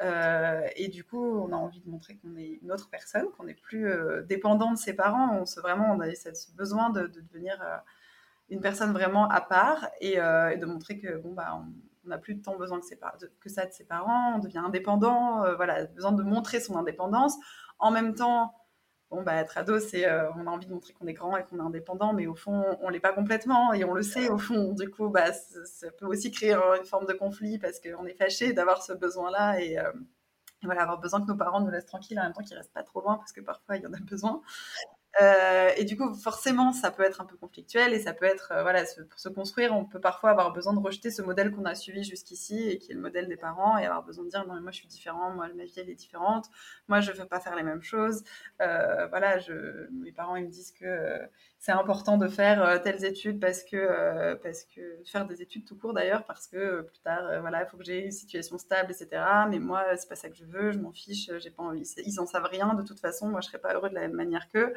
[0.00, 3.54] et du coup, on a envie de montrer qu'on est une autre personne, qu'on n'est
[3.54, 3.88] plus
[4.28, 5.38] dépendant de ses parents.
[5.40, 7.58] On se vraiment, on a ce besoin de, de devenir
[8.50, 11.60] une personne vraiment à part euh, et, de montrer que bah
[12.08, 16.12] n'a plus temps besoin que, ça de ses parents, on devient indépendant, euh, voilà, besoin
[16.12, 17.36] de montrer son indépendance.
[17.78, 18.54] En même temps,
[19.10, 21.44] bon bah être ado, c'est euh, on a envie de montrer qu'on est grand et
[21.44, 24.38] qu'on est indépendant, mais au fond on l'est pas complètement et on le sait au
[24.38, 24.72] fond.
[24.72, 28.52] Du coup, bah ça peut aussi créer une forme de conflit parce qu'on est fâché
[28.52, 29.76] d'avoir ce besoin-là et,
[30.62, 32.82] voilà, avoir besoin que nos parents nous laissent tranquilles en même temps qu'ils restent pas
[32.82, 34.40] trop loin parce que parfois il y en a besoin.
[35.22, 38.52] Euh, et du coup, forcément, ça peut être un peu conflictuel et ça peut être,
[38.52, 41.64] euh, voilà, pour se construire, on peut parfois avoir besoin de rejeter ce modèle qu'on
[41.64, 44.46] a suivi jusqu'ici et qui est le modèle des parents et avoir besoin de dire
[44.46, 46.46] non, mais moi je suis différent, moi ma vie elle est différente,
[46.88, 48.24] moi je veux pas faire les mêmes choses.
[48.60, 51.18] Euh, voilà, je, mes parents ils me disent que
[51.58, 55.94] c'est important de faire telles études parce que, parce que faire des études tout court
[55.94, 59.22] d'ailleurs, parce que plus tard, voilà, il faut que j'ai une situation stable, etc.
[59.48, 62.20] Mais moi, c'est pas ça que je veux, je m'en fiche, j'ai pas envie, ils
[62.20, 64.48] en savent rien de toute façon, moi je serais pas heureux de la même manière
[64.50, 64.74] qu'eux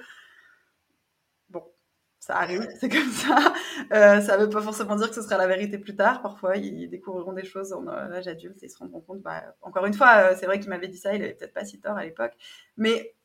[2.30, 3.54] ça arrive, c'est comme ça.
[3.92, 6.22] Euh, ça ne veut pas forcément dire que ce sera la vérité plus tard.
[6.22, 9.22] Parfois, ils découvriront des choses en âge adulte et ils se rendront compte.
[9.22, 11.66] Bah, encore une fois, euh, c'est vrai qu'il m'avait dit ça, il avait peut-être pas
[11.66, 12.34] si tort à l'époque,
[12.78, 13.16] mais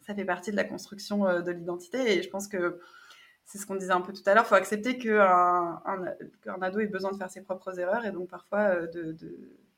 [0.00, 2.80] ça fait partie de la construction euh, de l'identité et je pense que
[3.44, 4.44] c'est ce qu'on disait un peu tout à l'heure.
[4.44, 8.28] Il faut accepter qu'un un, ado ait besoin de faire ses propres erreurs et donc
[8.28, 9.16] parfois de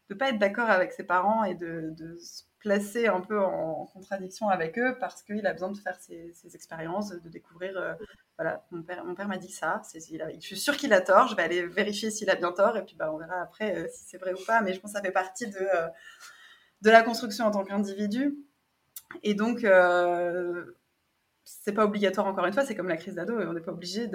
[0.08, 3.86] ne pas être d'accord avec ses parents et de, de se placer un peu en,
[3.86, 7.76] contradiction avec eux parce qu'il a besoin de faire ses, expériences, de découvrir.
[7.76, 7.94] Euh,
[8.38, 9.82] voilà, mon père, m'a dit ça.
[9.94, 11.28] Il je suis sûre qu'il a tort.
[11.28, 13.88] Je vais aller vérifier s'il a bien tort et puis bah, on verra après euh,
[13.92, 14.62] si c'est vrai ou pas.
[14.62, 15.88] Mais je pense que ça fait partie de, euh,
[16.82, 18.36] de la construction en tant qu'individu.
[19.22, 19.66] Et donc,
[21.44, 24.06] c'est pas obligatoire encore une fois, c'est comme la crise d'ado, on n'est pas obligé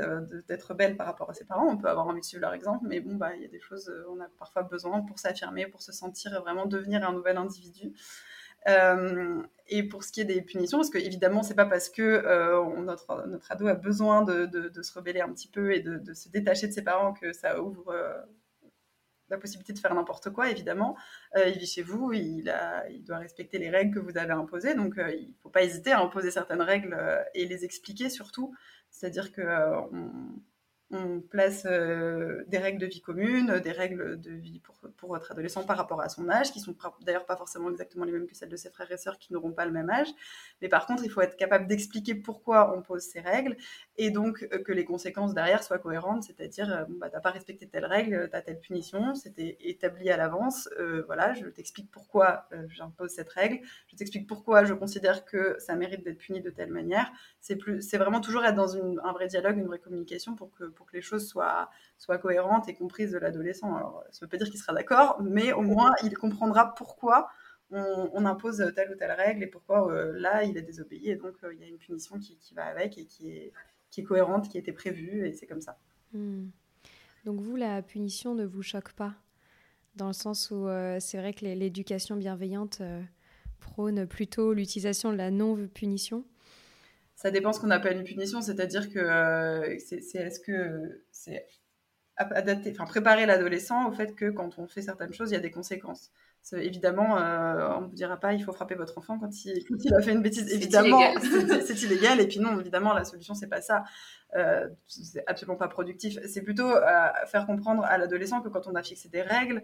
[0.48, 2.86] d'être belle par rapport à ses parents, on peut avoir envie de suivre leur exemple,
[2.88, 5.84] mais bon, bah, il y a des choses, on a parfois besoin pour s'affirmer, pour
[5.84, 7.94] se sentir vraiment devenir un nouvel individu.
[8.68, 12.02] Euh, et pour ce qui est des punitions, parce que évidemment, c'est pas parce que
[12.02, 13.12] euh, notre,
[13.50, 16.84] ado a besoin de, se rebeller un petit peu et de, se détacher de ses
[16.84, 18.14] parents que ça ouvre euh,
[19.30, 20.96] la possibilité de faire n'importe quoi, évidemment.
[21.36, 22.46] il vit chez vous, il,
[23.06, 26.00] doit respecter les règles que vous avez imposées, donc il ne faut pas hésiter à
[26.00, 26.98] imposer certaines règles
[27.34, 28.56] et les expliquer surtout.
[28.90, 29.42] C'est-à-dire que
[31.30, 35.66] place euh, des règles de vie commune, des règles de vie pour, pour, votre adolescent
[35.66, 38.50] par rapport à son âge, qui sont d'ailleurs pas forcément exactement les mêmes que celles
[38.50, 40.08] de ses frères et sœurs qui n'auront pas le même âge.
[40.62, 43.58] Mais par contre, il faut être capable d'expliquer pourquoi on pose ces règles
[43.98, 47.32] et donc euh, que les conséquences derrière soient cohérentes, c'est-à-dire, euh, bon, bah, t'as pas
[47.32, 50.70] respecté telle règle, t'as telle punition, c'était établi à l'avance,
[51.06, 56.04] voilà, je t'explique pourquoi j'impose cette règle, je t'explique pourquoi je considère que ça mérite
[56.04, 57.12] d'être puni de telle manière.
[57.40, 60.96] C'est vraiment toujours être dans un vrai dialogue, une vraie communication pour que pour que
[60.96, 61.70] les choses soient,
[62.22, 63.76] cohérentes et comprises de l'adolescent.
[63.76, 67.30] Alors, ça ne veut pas dire qu'il sera d'accord, mais au moins, il comprendra pourquoi
[67.72, 71.10] on, impose telle ou telle règle et pourquoi euh, là, il a désobéi.
[71.10, 74.48] Et donc, euh, il y a une punition qui, va avec et qui est, cohérente,
[74.50, 75.80] qui été prévue, et c'est comme ça.
[76.14, 76.50] Hmm.
[77.26, 79.16] Donc, vous, la punition ne vous choque pas
[79.96, 82.82] Dans le sens où euh, c'est vrai que l'éducation bienveillante
[83.60, 86.24] prône plutôt l'utilisation de la non-punition
[87.18, 91.48] ça dépend ce qu'on appelle une punition, c'est-à-dire que euh, c'est est-ce que c'est
[92.16, 95.42] adapter, enfin préparer l'adolescent au fait que quand on fait certaines choses, il y a
[95.42, 96.12] des conséquences.
[96.54, 100.02] Évidemment, euh, on ne vous dira pas il faut frapper votre enfant quand il, a
[100.02, 100.48] fait une bêtise.
[100.54, 101.02] Évidemment,
[101.66, 102.22] c'est illégal.
[102.22, 103.84] Et puis non, évidemment, la solution c'est pas ça.
[104.36, 106.20] Euh, c'est absolument pas productif.
[106.28, 106.72] C'est plutôt
[107.26, 109.64] faire comprendre à l'adolescent que quand on a fixé des règles,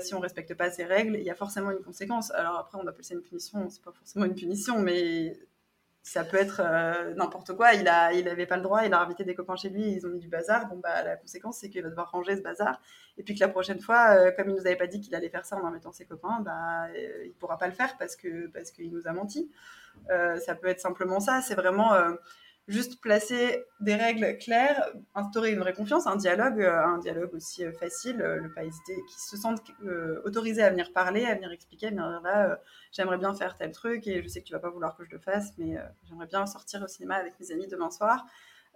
[0.00, 2.30] si on respecte pas ces règles, il y a forcément une conséquence.
[2.30, 3.68] Alors après, on appelle ça une punition.
[3.68, 5.36] C'est pas forcément une punition, mais
[6.06, 7.72] ça peut être euh, n'importe quoi.
[7.72, 8.84] Il a, il pas le droit.
[8.84, 9.90] Il a invité des copains chez lui.
[9.90, 10.68] Ils ont mis du bazar.
[10.68, 12.78] Bon bah la conséquence c'est qu'il va devoir ranger ce bazar.
[13.16, 15.30] Et puis que la prochaine fois, euh, comme il nous avait pas dit qu'il allait
[15.30, 18.48] faire ça en invitant ses copains, bah euh, il pourra pas le faire parce que
[18.48, 19.50] parce qu'il nous a menti.
[20.44, 21.40] ça peut être simplement ça.
[21.40, 21.94] C'est vraiment
[22.66, 28.16] juste placer des règles claires, instaurer une vraie confiance, un dialogue, un dialogue aussi facile,
[28.16, 29.62] ne pas hésiter, qui se sentent
[30.24, 32.60] autorisés à venir parler, à venir expliquer, à venir dire là,
[32.92, 35.10] j'aimerais bien faire tel truc et je sais que tu vas pas vouloir que je
[35.10, 35.76] le fasse, mais
[36.08, 38.24] j'aimerais bien sortir au cinéma avec mes amis demain soir.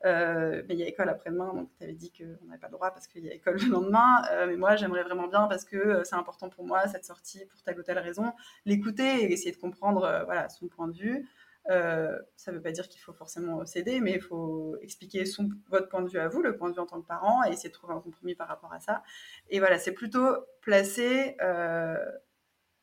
[0.05, 2.75] Euh, mais il y a école après-demain, donc tu avais dit qu'on n'avait pas le
[2.75, 4.23] droit parce qu'il y a école le lendemain.
[4.31, 7.45] Euh, mais moi, j'aimerais vraiment bien parce que euh, c'est important pour moi, cette sortie,
[7.47, 8.33] pour telle ou telle raison.
[8.65, 11.29] L'écouter et essayer de comprendre voilà, son point de vue.
[11.69, 15.89] Ça ne veut pas dire qu'il faut forcément céder, mais il faut expliquer son, votre
[15.89, 17.69] point de vue à vous, le point de vue en tant que parent, et essayer
[17.69, 19.03] de trouver un compromis par rapport à ça.
[19.51, 20.29] Et voilà, c'est plutôt
[20.63, 21.37] placer,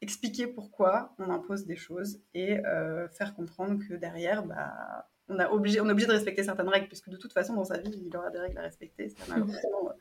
[0.01, 2.57] expliquer pourquoi on impose des choses et
[3.11, 6.87] faire comprendre que derrière, bah, on, a obligé, on est obligé de respecter certaines règles,
[6.87, 9.09] puisque de toute façon, dans sa vie, il aura des règles à respecter.
[9.09, 9.91] Ça, malheureusement,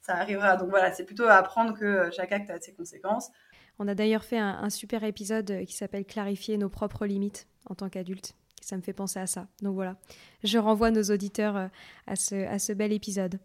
[0.00, 0.56] ça arrivera.
[0.56, 3.30] Donc voilà, c'est plutôt à apprendre que chaque acte a ses conséquences.
[3.78, 7.74] On a d'ailleurs fait un, super épisode euh, qui s'appelle Clarifier nos propres limites en
[7.74, 8.34] tant qu'adulte.
[8.60, 9.46] Ça me fait penser à ça.
[9.62, 9.96] Donc voilà,
[10.42, 11.68] je renvoie nos auditeurs euh,
[12.06, 13.38] à ce, à ce bel épisode.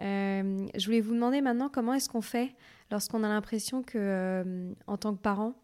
[0.00, 2.54] Euh, je voulais vous demander maintenant comment est-ce qu'on fait
[2.90, 5.54] lorsqu'on a l'impression que, en tant que parent,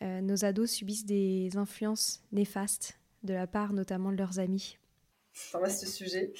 [0.00, 4.78] nos ados subissent des influences néfastes de la part notamment de leurs amis?
[5.54, 6.32] Un vaste sujet.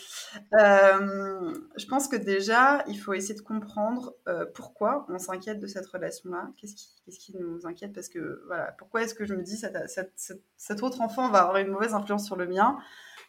[0.61, 5.67] Euh, je pense que déjà, il faut essayer de comprendre euh, pourquoi on s'inquiète de
[5.67, 6.51] cette relation-là.
[6.57, 7.93] Qu'est-ce qui, nous inquiète?
[7.93, 11.59] Parce que, voilà, pourquoi est-ce que je me dis cet, cet autre enfant va avoir
[11.59, 12.77] une mauvaise influence sur le mien?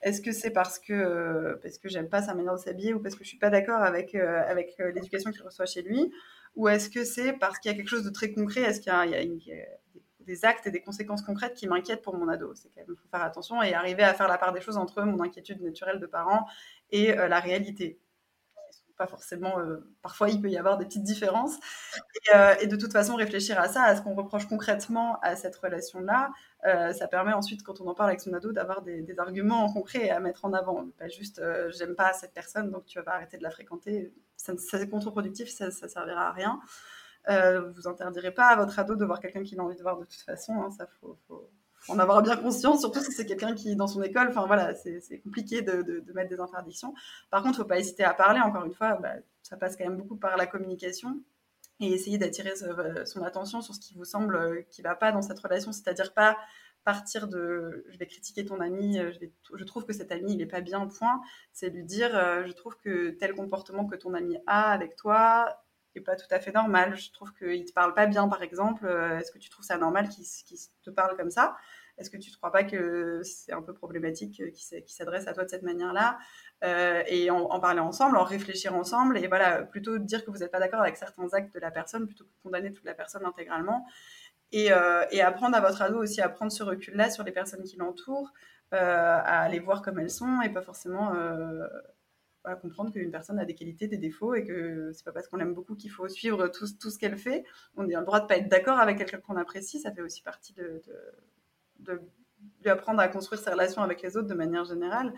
[0.02, 3.16] Est-ce que c'est parce que parce que j'aime pas sa manière de s'habiller ou parce
[3.16, 6.12] que je suis pas d'accord avec euh, avec l'éducation qu'il reçoit chez lui?
[6.56, 8.62] Ou est-ce que c'est parce qu'il y a quelque chose de très concret?
[8.62, 9.40] Est-ce qu'il y a, une,
[10.30, 12.54] des actes et des conséquences concrètes qui m'inquiètent pour mon ado.
[12.54, 15.02] C'est quand même, faut faire attention et arriver à faire la part des choses entre
[15.02, 16.46] mon inquiétude naturelle de parent
[16.92, 18.00] et euh, la réalité.
[18.96, 21.58] Pas forcément, euh, parfois il peut y avoir des petites différences.
[22.36, 25.56] Euh, et, de toute façon, réfléchir à ça, à ce qu'on reproche concrètement à cette
[25.56, 26.32] relation-là,
[26.94, 30.20] ça permet ensuite, quand on en parle avec son ado, d'avoir des, arguments concrets à
[30.20, 30.86] mettre en avant.
[31.00, 34.14] Pas juste, j'aime pas cette personne, donc tu vas arrêter de la fréquenter.
[34.36, 36.60] Ça, c'est contre-productif, ça, ça servira à rien.
[37.28, 39.98] Euh, vous interdirez pas à votre ado de voir quelqu'un qu'il a envie de voir
[39.98, 40.54] de toute façon.
[40.54, 41.18] Hein, ça faut,
[41.88, 44.28] en avoir bien conscience, surtout si c'est quelqu'un qui dans son école.
[44.30, 46.94] Enfin voilà, c'est compliqué de, mettre des interdictions.
[47.30, 48.40] Par contre, faut pas hésiter à parler.
[48.40, 51.22] Encore une fois, bah, ça passe quand même beaucoup par la communication
[51.80, 52.54] et essayer d'attirer
[53.06, 55.72] son attention sur ce qui vous semble euh, qui va pas dans cette relation.
[55.72, 56.38] C'est-à-dire pas
[56.86, 59.12] partir de je vais critiquer ton ami, euh,
[59.54, 61.22] je trouve que cet ami il est pas bien, point.
[61.54, 62.12] C'est lui dire
[62.46, 65.62] je trouve que tel comportement que ton ami a avec toi
[65.96, 66.96] est pas tout à fait normal.
[66.96, 68.86] Je trouve qu'il te parle pas bien, par exemple.
[68.86, 70.26] Euh, est-ce que tu trouves ça normal qu'il
[70.84, 71.58] te parle comme ça?
[71.98, 75.34] Est-ce que tu ne crois pas que c'est un peu problématique euh, qu'il s'adresse à
[75.34, 76.18] toi de cette manière-là?
[76.64, 80.52] Euh, Et en, parler ensemble, en réfléchir ensemble, et voilà, plutôt dire que vous n'êtes
[80.52, 83.86] pas d'accord avec certains actes de la personne, plutôt que condamner toute la personne intégralement.
[84.52, 84.70] Et,
[85.12, 88.32] et apprendre à votre ado aussi à prendre ce recul-là sur les personnes qui l'entourent,
[88.72, 91.14] à les voir comme elles sont, et pas forcément
[92.62, 95.54] comprendre qu'une personne a des qualités, des défauts et que c'est pas parce qu'on l'aime
[95.54, 97.44] beaucoup qu'il faut suivre tout, tout ce qu'elle fait.
[97.76, 100.22] On a le droit de pas être d'accord avec quelqu'un qu'on apprécie, ça fait aussi
[100.22, 100.82] partie de,
[101.80, 102.02] de,
[102.64, 105.14] lui apprendre à construire ses relations avec les autres de manière générale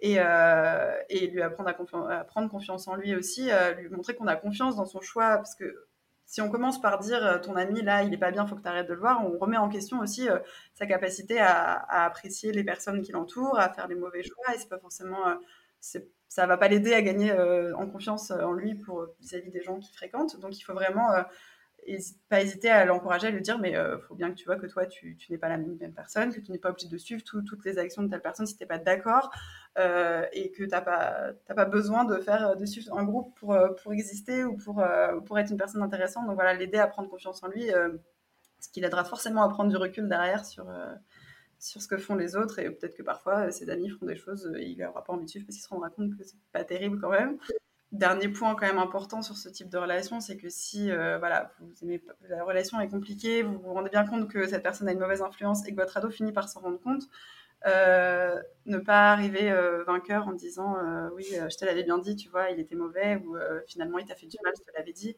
[0.00, 1.70] et, euh, et lui apprendre
[2.10, 5.36] à, prendre confiance en lui aussi, euh, lui montrer qu'on a confiance dans son choix.
[5.36, 5.86] Parce que
[6.24, 8.62] si on commence par dire euh, ton ami là il est pas bien, faut que
[8.62, 10.28] tu arrêtes de le voir, on remet en question aussi
[10.74, 14.54] sa capacité à, à, apprécier les personnes qui l'entourent, à faire les mauvais choix.
[14.54, 15.38] Et c'est pas forcément
[16.32, 19.60] ça va pas l'aider à gagner euh, en confiance euh, en lui pour vis-à-vis des
[19.60, 20.40] gens qu'il fréquente.
[20.40, 21.22] Donc il faut vraiment euh,
[22.30, 24.66] pas hésiter à l'encourager, à lui dire mais il faut bien que tu vois que
[24.66, 27.64] toi tu, n'es pas la même, personne, que tu n'es pas obligé de suivre toutes
[27.66, 29.30] les actions de telle personne si tu n'es pas d'accord
[29.76, 33.92] et que tu n'as pas, pas besoin de faire de suivre un groupe pour, pour
[33.92, 34.82] exister ou pour,
[35.26, 36.26] pour être une personne intéressante.
[36.26, 37.68] Donc voilà, l'aider à prendre confiance en lui,
[38.60, 40.66] ce qui l'aidera forcément à prendre du recul derrière sur
[41.62, 44.16] sur ce que font les autres et peut-être que parfois euh, ses amis font des
[44.16, 46.36] choses et il n'aura pas envie de suivre parce qu'il se rendra compte que c'est
[46.50, 47.38] pas terrible quand même.
[47.92, 51.52] Dernier point quand même important sur ce type de relation, c'est que si euh, voilà,
[51.60, 54.92] vous aimez, la relation est compliquée, vous vous rendez bien compte que cette personne a
[54.92, 57.04] une mauvaise influence et que votre ado finit par s'en rendre compte,
[57.66, 59.52] euh, ne pas arriver
[59.86, 60.76] vainqueur en disant
[61.14, 63.36] oui, je te l'avais bien dit, tu vois, il était mauvais ou
[63.68, 65.14] finalement il t'a fait du mal, je te l'avais dit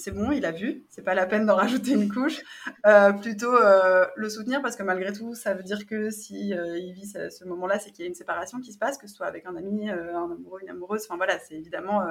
[0.00, 2.40] c'est bon, il a vu, c'est pas la peine d'en rajouter une couche.
[2.86, 6.78] Euh, plutôt euh, le soutenir parce que malgré tout, ça veut dire que si euh,
[6.78, 9.14] il vit ce, moment-là, c'est qu'il y a une séparation qui se passe, que ce
[9.14, 11.02] soit avec un ami, un amoureux, une amoureuse.
[11.04, 12.02] Enfin voilà, c'est évidemment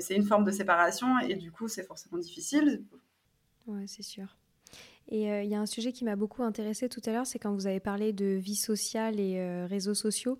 [0.00, 2.82] c'est une forme de séparation et du coup, c'est forcément difficile.
[3.66, 4.36] Ouais, c'est sûr.
[5.08, 7.52] Et il y a un sujet qui m'a beaucoup intéressé tout à l'heure, c'est quand
[7.52, 10.38] vous avez parlé de vie sociale et réseaux sociaux.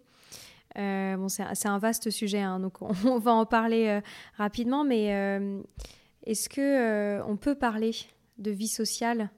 [0.74, 4.00] bon, c'est un vaste sujet, hein, donc on, on, va en parler
[4.36, 5.62] rapidement, mais
[6.24, 7.92] est-ce que euh, on peut parler
[8.38, 9.30] de vie sociale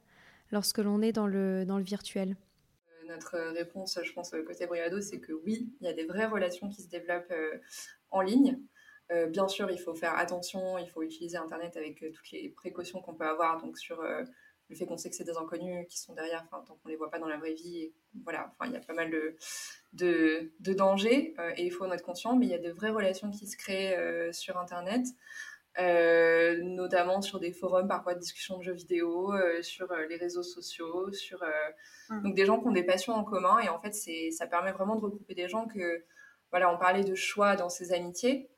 [0.50, 2.36] lorsque l'on est dans le, dans le virtuel?
[2.88, 6.26] Euh, notre réponse, je pense, côté Briado, c'est que oui, il y a des vraies
[6.26, 7.34] relations qui se développent
[8.10, 8.58] en ligne.
[9.28, 13.14] bien sûr, il faut faire attention, il faut utiliser Internet avec toutes les précautions qu'on
[13.14, 14.02] peut avoir, donc sur
[14.68, 17.10] le fait qu'on sait que c'est des inconnus qui sont derrière, tant qu'on les voit
[17.10, 17.92] pas dans la vraie vie,
[18.24, 19.36] voilà, enfin, il y a pas mal de,
[19.92, 22.90] de, dangers euh, et il faut en être conscient, mais il y a de vraies
[22.90, 25.06] relations qui se créent euh, sur Internet.
[25.78, 31.12] Euh, notamment sur des forums parfois de discussion de jeux vidéo, sur les réseaux sociaux,
[31.12, 31.44] sur
[32.08, 32.22] mmh.
[32.22, 34.72] donc des gens qui ont des passions en commun et en fait c'est ça permet
[34.72, 36.02] vraiment de regrouper des gens que
[36.50, 38.48] voilà on parlait de choix dans ces amitiés,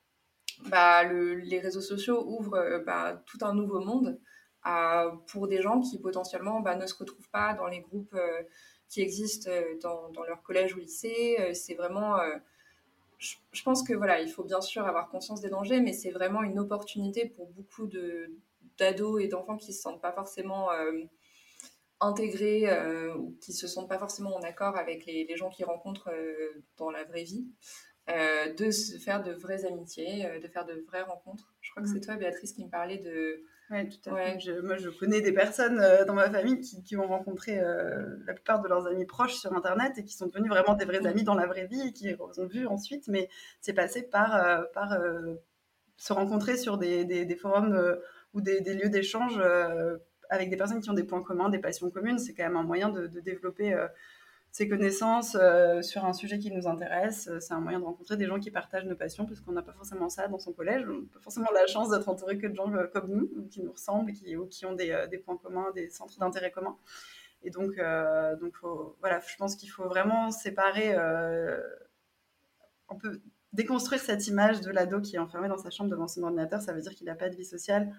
[0.67, 4.21] bah le, les réseaux sociaux ouvrent bah, tout un nouveau monde
[5.27, 8.43] pour des gens qui potentiellement bah, ne se retrouvent pas dans les groupes euh,
[8.89, 11.37] qui existent euh, dans, dans, leur collège ou lycée.
[11.41, 12.19] Euh, c'est vraiment
[13.19, 16.43] je, pense que voilà, il faut bien sûr avoir conscience des dangers, mais c'est vraiment
[16.43, 18.31] une opportunité pour beaucoup de
[18.79, 20.69] d'ados et d'enfants qui se sentent pas forcément
[21.99, 22.69] intégrés
[23.17, 26.13] ou qui se sentent pas forcément en accord avec les, les gens qu'ils rencontrent
[26.77, 27.49] dans la vraie vie,
[28.07, 31.53] de se faire de vraies amitiés, de faire de vraies rencontres.
[31.61, 32.03] Je crois que c'est mmh.
[32.03, 34.63] toi, Béatrice, qui me parlait de oui, tout à fait.
[34.63, 38.33] moi, je connais des personnes euh, dans ma famille qui, qui ont rencontré euh, la
[38.33, 41.23] plupart de leurs amis proches sur Internet et qui sont devenus vraiment des vrais amis
[41.23, 43.29] dans la vraie vie et qui les ont vus ensuite, mais
[43.61, 44.97] c'est passé par, euh, par
[45.97, 47.99] se rencontrer sur des, des, des forums
[48.33, 49.41] ou des, des lieux d'échange
[50.31, 52.19] avec des personnes qui ont des points communs, des passions communes.
[52.19, 53.75] C'est quand même un moyen de, de développer
[54.51, 57.29] ses connaissances euh, sur un sujet qui nous intéresse.
[57.29, 59.63] Euh, c'est un moyen de rencontrer des gens qui partagent nos passions, parce qu'on n'a
[59.63, 60.85] pas forcément ça dans son collège.
[60.89, 63.63] On n'a pas forcément la chance d'être entouré que de gens euh, comme nous, qui
[63.63, 66.77] nous ressemblent, qui, ou qui ont des, points communs, des centres d'intérêt communs.
[67.43, 67.77] Et donc,
[68.41, 68.55] donc
[68.99, 70.97] voilà, je pense qu'il faut vraiment séparer.
[72.89, 73.21] on peut
[73.53, 76.61] déconstruire cette image de l'ado qui est enfermé dans sa chambre devant son ordinateur.
[76.61, 77.93] Ça veut dire qu'il n'a pas de vie sociale.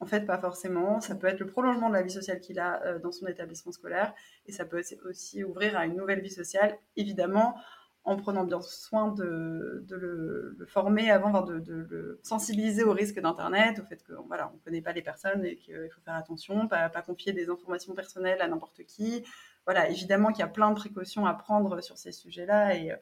[0.00, 1.00] En fait, pas forcément.
[1.00, 3.72] Ça peut être le prolongement de la vie sociale qu'il a euh, dans son établissement
[3.72, 4.14] scolaire
[4.46, 7.56] et ça peut aussi ouvrir à une nouvelle vie sociale, évidemment,
[8.04, 13.84] en prenant bien soin de, le, former avant, de, le sensibiliser au risque d'Internet, au
[13.86, 17.32] fait qu'on voilà, ne connaît pas les personnes et qu'il faut faire attention, pas, confier
[17.32, 19.24] des informations personnelles à n'importe qui.
[19.64, 22.92] Voilà, évidemment qu'il y a plein de précautions à prendre sur ces sujets-là et,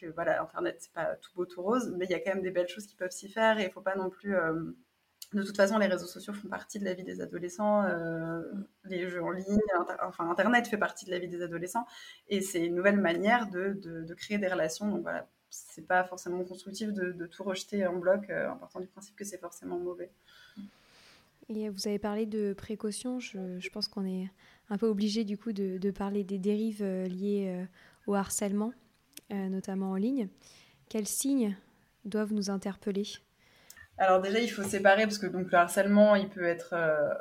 [0.00, 2.42] que voilà, Internet, c'est pas tout beau, tout rose, mais il y a quand même
[2.42, 4.36] des belles choses qui peuvent s'y faire et il ne faut pas non plus...
[4.36, 4.76] Euh,
[5.32, 8.42] de toute façon, les réseaux sociaux font partie de la vie des adolescents, euh,
[8.84, 9.60] les jeux en ligne,
[10.02, 11.86] enfin Internet fait partie de la vie des adolescents,
[12.28, 14.88] et c'est une nouvelle manière de, créer des relations.
[14.88, 18.88] Donc voilà, c'est pas forcément constructif de, tout rejeter en bloc, euh, en partant du
[18.88, 20.10] principe que c'est forcément mauvais.
[21.48, 24.30] Et vous avez parlé de précautions, je, je pense qu'on est
[24.68, 27.66] un peu obligé du coup de, parler des dérives euh, liées
[28.06, 28.72] au harcèlement,
[29.30, 30.28] notamment en ligne.
[30.88, 31.56] Quels signes
[32.04, 33.04] doivent nous interpeller?
[34.00, 37.12] Alors déjà, il faut séparer parce que donc le harcèlement, il peut être euh,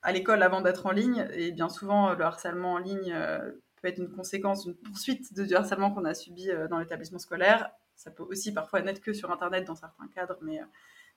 [0.00, 3.88] à l'école avant d'être en ligne et bien souvent le harcèlement en ligne euh, peut
[3.88, 7.70] être une conséquence, une poursuite de, du harcèlement qu'on a subi euh, dans l'établissement scolaire.
[7.94, 10.60] Ça peut aussi parfois n'être que sur Internet dans certains cadres, mais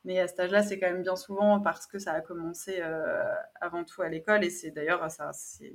[0.03, 3.23] mais à cet âge-là, c'est quand même bien souvent parce que ça a commencé euh,
[3.59, 5.73] avant tout à l'école et c'est d'ailleurs c'est,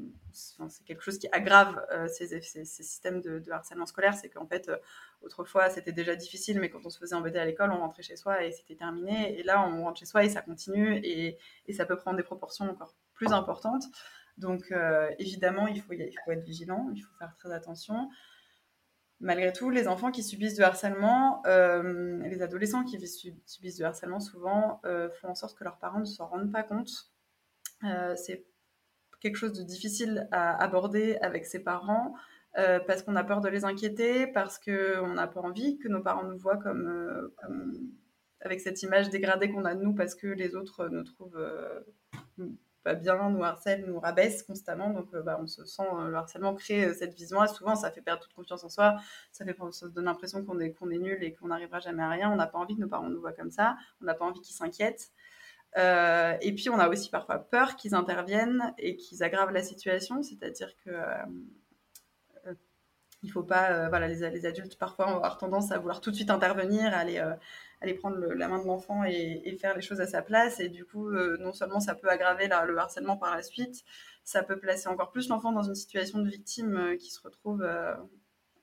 [0.85, 4.15] quelque chose qui aggrave euh, ces, ces, systèmes de, harcèlement scolaire.
[4.15, 4.77] C'est qu'en fait, euh,
[5.23, 8.17] autrefois, c'était déjà difficile, mais quand on se faisait embêter à l'école, on rentrait chez
[8.17, 9.39] soi et c'était terminé.
[9.39, 12.25] Et là, on rentre chez soi et ça continue et, et ça peut prendre des
[12.25, 13.85] proportions encore plus importantes.
[14.39, 14.71] Donc,
[15.19, 18.11] évidemment, il faut, il faut être vigilant, il faut faire très attention
[19.21, 22.99] malgré tout, les enfants qui subissent du harcèlement, euh, les adolescents qui
[23.47, 26.63] subissent du harcèlement, souvent euh, font en sorte que leurs parents ne s'en rendent pas
[26.63, 26.91] compte.
[27.85, 28.47] Euh, c'est
[29.21, 32.15] quelque chose de difficile à aborder avec ses parents
[32.87, 36.25] parce qu'on a peur de les inquiéter, parce qu'on n'a pas envie que nos parents
[36.25, 37.31] nous voient comme,
[38.41, 41.39] avec cette image dégradée qu'on a de nous parce que les autres nous trouvent
[42.87, 44.91] pas bien, nous harcèle, nous rabaisse constamment.
[44.91, 47.91] Donc, euh, bah, on se sent, euh, le harcèlement crée euh, cette vision Souvent, ça
[47.91, 48.97] fait perdre toute confiance en soi.
[49.33, 52.31] Ça, fait, ça donne l'impression qu'on est, est nul et qu'on n'arrivera jamais à rien.
[52.31, 53.77] On n'a pas envie que nos parents nous voient comme ça.
[54.01, 55.11] On n'a pas envie qu'ils s'inquiètent.
[55.77, 60.23] et puis, on a aussi parfois peur qu'ils interviennent et qu'ils aggravent la situation.
[60.23, 60.93] C'est-à-dire que
[63.23, 66.31] il faut pas, voilà, les, adultes parfois ont avoir tendance à vouloir tout de suite
[66.31, 67.21] intervenir, aller
[67.87, 70.61] aller prendre la main de l'enfant et, faire les choses à sa place.
[70.61, 73.85] Et du coup, euh, non seulement ça peut aggraver le harcèlement par la suite,
[74.25, 77.63] ça peut placer encore plus l'enfant dans une situation de victime euh, qui se retrouve,
[77.63, 77.95] euh,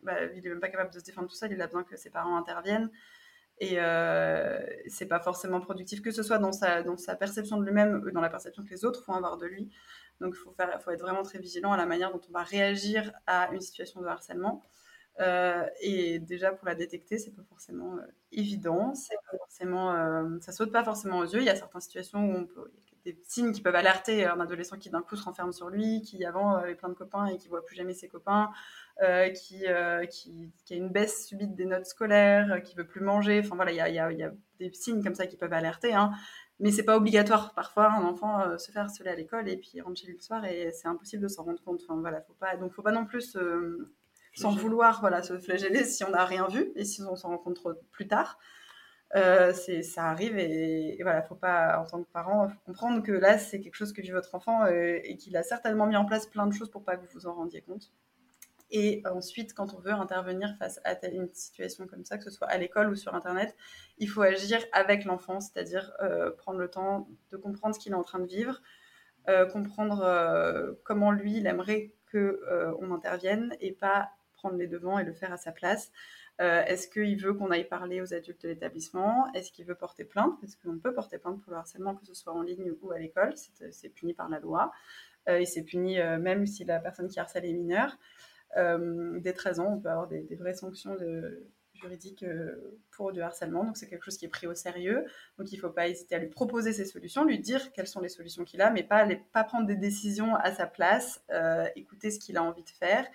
[0.04, 1.96] bah, il n'est même pas capable de se défendre tout seul, il a besoin que
[1.96, 2.90] ses parents interviennent.
[3.60, 3.78] Et
[4.88, 6.84] c'est pas forcément productif, que ce soit dans sa,
[7.16, 9.70] perception de lui-même ou dans la perception que les autres font avoir de lui.
[10.20, 13.54] Donc il faut être vraiment très vigilant à la manière dont on va réagir à
[13.54, 14.62] une situation de harcèlement.
[15.20, 18.02] Euh, et déjà pour la détecter, c'est pas forcément euh,
[18.32, 21.40] évident, c'est pas forcément, euh, ça saute pas forcément aux yeux.
[21.40, 22.72] Il y a certaines situations où on peut,
[23.06, 26.26] des, signes qui peuvent alerter un adolescent qui d'un coup se renferme sur lui, qui
[26.26, 28.50] avant avait plein de copains et qui voit plus jamais ses copains,
[29.36, 29.66] qui,
[30.10, 33.42] qui, a une baisse subite des notes scolaires, qui veut plus manger.
[33.44, 35.94] Enfin voilà, il y a, y, y a, des signes comme ça qui peuvent alerter.
[35.94, 36.12] Hein.
[36.60, 37.54] Mais c'est pas obligatoire.
[37.56, 40.46] Parfois, un enfant se fait harceler à l'école et puis rentre chez lui le soir
[40.46, 41.82] et c'est impossible de s'en rendre compte.
[41.84, 42.56] Enfin voilà, faut pas.
[42.56, 43.36] Donc faut pas non plus
[44.36, 47.80] sans vouloir voilà, se flageller si on n'a rien vu et si on s'en rencontre
[47.92, 48.40] plus tard.
[49.16, 53.38] Euh, ça arrive et, voilà, faut pas, en tant que parent, faut comprendre que là,
[53.38, 56.26] c'est quelque chose que vit votre enfant euh, et qu'il a certainement mis en place
[56.26, 57.92] plein de choses pour pas que vous vous en rendiez compte.
[58.72, 62.48] Et ensuite, quand on veut intervenir face à une situation comme ça, que ce soit
[62.48, 63.56] à l'école ou sur Internet,
[64.00, 67.96] il faut agir avec l'enfant, c'est-à-dire euh, prendre le temps de comprendre ce qu'il est
[67.96, 68.62] en train de vivre,
[69.54, 74.10] comprendre comment lui, il aimerait qu'on intervienne et pas
[74.44, 75.90] prendre les devants et le faire à sa place.
[76.42, 79.32] Euh, est-ce qu'il veut qu'on aille parler aux adultes de l'établissement?
[79.34, 80.38] Est-ce qu'il veut porter plainte?
[80.44, 83.00] Est-ce qu'on peut porter plainte pour le harcèlement, que ce soit en ligne ou à
[83.00, 83.34] l'école.
[83.72, 84.72] C'est puni par la loi.
[85.30, 87.98] Euh, et c'est puni euh, même si la personne qui harcèle est mineure.
[88.56, 90.98] dès 13 ans, on peut avoir des, vraies sanctions
[91.74, 92.26] juridiques
[92.92, 93.64] pour du harcèlement.
[93.64, 95.06] Donc c'est quelque chose qui est pris au sérieux.
[95.38, 98.02] Donc il ne faut pas hésiter à lui proposer ses solutions, lui dire quelles sont
[98.02, 101.24] les solutions qu'il a, mais pas prendre des décisions à sa place,
[101.76, 103.08] écouter ce qu'il a envie de faire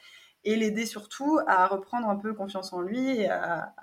[0.45, 3.75] et l'aider surtout à reprendre un peu confiance en lui et à,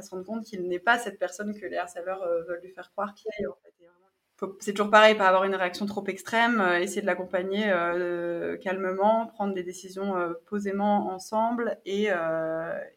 [0.00, 2.90] se rendre compte qu'il n'est pas cette personne que les harceleurs euh, veulent lui faire
[2.92, 3.46] croire qu'il est.
[4.60, 9.28] C'est toujours pareil, pas avoir une réaction trop extrême, euh, essayer de l'accompagner euh, calmement,
[9.28, 12.10] prendre des décisions posément ensemble et,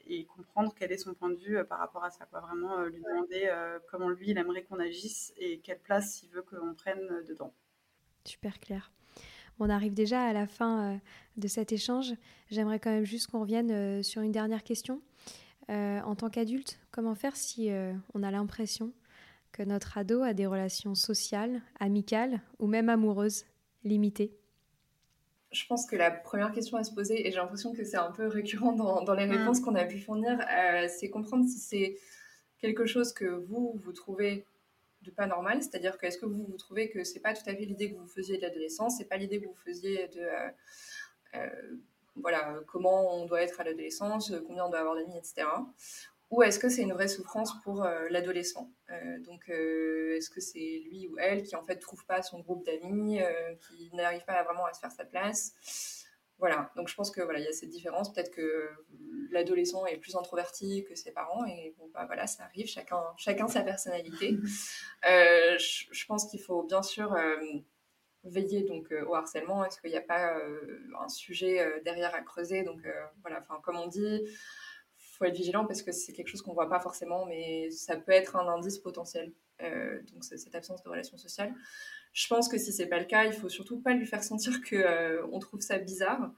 [0.07, 2.26] et, comprendre quel est son point de vue par rapport à ça.
[2.26, 2.41] Quoi.
[2.41, 3.49] Vraiment lui demander
[3.89, 7.53] comment lui il aimerait qu'on agisse et quelle place il veut qu'on prenne dedans.
[8.26, 8.91] Super clair.
[9.60, 10.97] On arrive déjà à la fin euh,
[11.36, 12.14] de cet échange.
[12.49, 15.01] J'aimerais quand même juste qu'on revienne euh, sur une dernière question.
[15.70, 17.70] Euh, en tant qu'adulte, comment faire si
[18.16, 18.91] on a l'impression
[19.51, 23.45] que notre ado a des relations sociales, amicales ou même amoureuses
[23.84, 24.34] limitées?
[25.51, 28.12] Je pense que la première question à se poser, et j'ai l'impression que c'est un
[28.12, 29.32] peu récurrent dans, les mm.
[29.32, 30.39] réponses qu'on a pu fournir,
[30.88, 31.97] c'est comprendre si c'est
[32.60, 34.45] quelque chose que vous, vous trouvez
[35.02, 37.56] de pas normal, c'est-à-dire que est-ce que vous, vous trouvez que c'est pas tout à
[37.56, 40.50] fait l'idée que vous faisiez de l'adolescence, c'est pas l'idée que vous faisiez de euh,
[41.36, 41.78] euh,
[42.16, 45.47] voilà comment on doit être à l'adolescence, combien on doit avoir d'amis, etc.
[46.32, 48.70] Ou est-ce que c'est une vraie souffrance pour euh, l'adolescent
[49.26, 53.20] Donc est-ce que c'est lui ou elle qui en fait trouve pas son groupe d'amis,
[53.68, 55.99] qui n'arrive pas vraiment à se faire sa place?
[56.39, 58.13] Voilà, donc je pense que voilà, il y a cette différence.
[58.13, 58.69] Peut-être que
[59.31, 62.67] l'adolescent est plus introverti que ses parents et bon bah voilà, ça arrive.
[62.67, 64.37] Chacun, chacun sa personnalité.
[65.07, 67.37] Euh, je, pense qu'il faut bien sûr euh,
[68.25, 69.63] veiller donc euh, au harcèlement.
[69.63, 70.35] Est-ce qu'il n'y a pas
[70.99, 72.63] un sujet derrière à creuser?
[72.63, 72.81] Donc
[73.21, 74.21] voilà, enfin comme on dit,
[74.97, 78.11] faut être vigilant parce que c'est quelque chose qu'on voit pas forcément, mais ça peut
[78.11, 79.31] être un indice potentiel.
[79.60, 81.53] Donc cette absence de relation sociale.
[82.14, 84.62] Je pense que si c'est pas le cas, il faut surtout pas lui faire sentir
[84.62, 86.32] que euh, on trouve ça bizarre.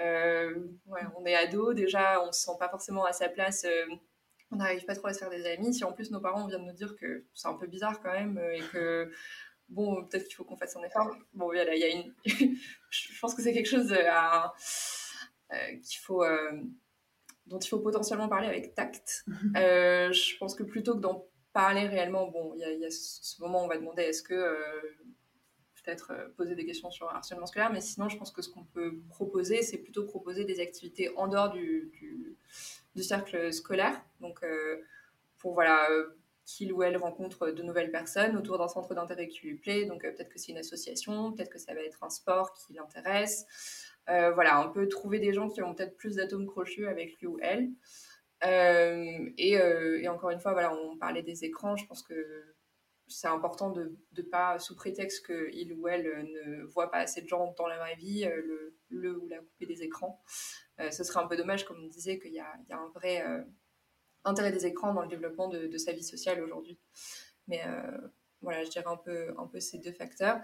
[0.00, 0.54] Euh,
[0.86, 3.64] ouais, on est ado, déjà, on se sent pas forcément à sa place.
[3.64, 3.86] Euh,
[4.52, 5.74] on n'arrive pas trop à se faire des amis.
[5.74, 8.40] Si en plus nos parents viennent nous dire que c'est un peu bizarre quand même
[8.52, 9.10] et que
[9.68, 11.16] bon, peut-être qu'il faut qu'on fasse un effort.
[11.34, 12.14] Bon, il y a une.
[12.90, 13.92] je pense que c'est quelque chose
[15.82, 16.24] qu'il faut
[17.46, 19.24] dont il faut potentiellement parler avec tact.
[19.26, 23.64] je pense que plutôt que d'en parler réellement, bon, il y, a ce moment où
[23.64, 24.34] on va demander est-ce que
[25.86, 28.50] peut-être euh, poser des questions sur le harcèlement scolaire, mais sinon, je pense que ce
[28.50, 31.90] qu'on peut proposer, c'est plutôt proposer des activités en dehors du,
[32.94, 34.02] du, cercle scolaire.
[34.20, 34.82] Donc, euh,
[35.38, 39.46] pour voilà, euh, qu'il ou elle rencontre de nouvelles personnes autour d'un centre d'intérêt qui
[39.46, 39.84] lui plaît.
[39.84, 43.46] Donc, peut-être que c'est une association, peut-être que ça va être un sport qui l'intéresse.
[44.06, 47.38] voilà, on peut trouver des gens qui ont peut-être plus d'atomes crochus avec lui ou
[47.42, 47.70] elle.
[48.42, 51.76] Et, et, encore une fois, voilà, on parlait des écrans.
[51.76, 52.56] Je pense que
[53.08, 57.28] c'est important de ne pas, sous prétexte qu'il ou elle ne voit pas assez de
[57.28, 60.22] gens dans la vraie vie, euh, le, le ou la couper des écrans.
[60.80, 63.42] Euh, ce serait un peu dommage, comme on disait, qu'il y, a, un vrai euh,
[64.24, 66.78] intérêt des écrans dans le développement de, sa vie sociale aujourd'hui.
[67.46, 67.62] Mais
[68.42, 70.40] voilà, je dirais un peu ces deux facteurs.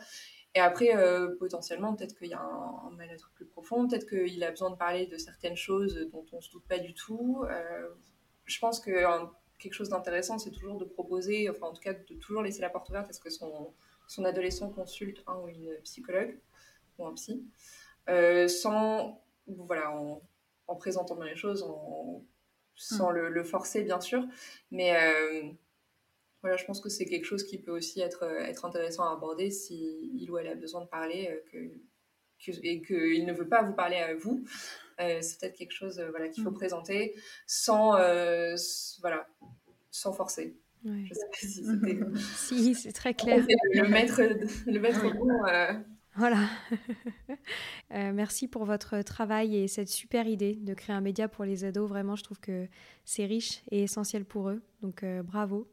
[0.54, 0.90] Et après,
[1.38, 5.06] potentiellement, peut-être qu'il y a un, mal-être plus profond, peut-être qu'il a besoin de parler
[5.06, 7.44] de certaines choses dont on ne se doute pas du tout.
[8.44, 8.90] je pense que
[9.62, 12.68] quelque chose d'intéressant, c'est toujours de proposer, enfin en tout cas de toujours laisser la
[12.68, 13.72] porte ouverte à ce que son,
[14.06, 16.38] son adolescent consulte un ou une psychologue
[16.98, 17.44] ou un psy,
[18.08, 20.20] euh, sans, voilà, en,
[20.76, 22.24] présentant bien les choses, en,
[22.76, 23.16] sans hmm.
[23.28, 24.24] le, forcer bien sûr,
[24.70, 25.50] mais euh,
[26.42, 29.50] voilà, je pense que c'est quelque chose qui peut aussi être, être intéressant à aborder
[29.50, 33.62] si il ou elle a besoin de parler euh, que, et qu'il ne veut pas
[33.62, 34.44] vous parler à vous.
[34.98, 36.54] c'est peut-être quelque chose voilà, qu'il faut hmm.
[36.54, 37.14] présenter
[37.46, 37.92] sans,
[39.00, 39.28] voilà,
[39.90, 40.56] sans forcer.
[40.84, 41.04] Ouais.
[41.08, 42.00] Je sais pas si c'était.
[42.36, 43.44] si, c'est très clair.
[43.74, 44.20] Le maître,
[44.66, 45.44] le maître bon.
[45.46, 45.72] Euh.
[46.16, 46.48] Voilà.
[47.94, 51.64] euh, merci pour votre travail et cette super idée de créer un média pour les
[51.64, 51.88] ados.
[51.88, 52.68] Vraiment, je trouve que
[53.04, 54.62] c'est riche et essentiel pour eux.
[54.82, 55.68] Donc, euh, bravo.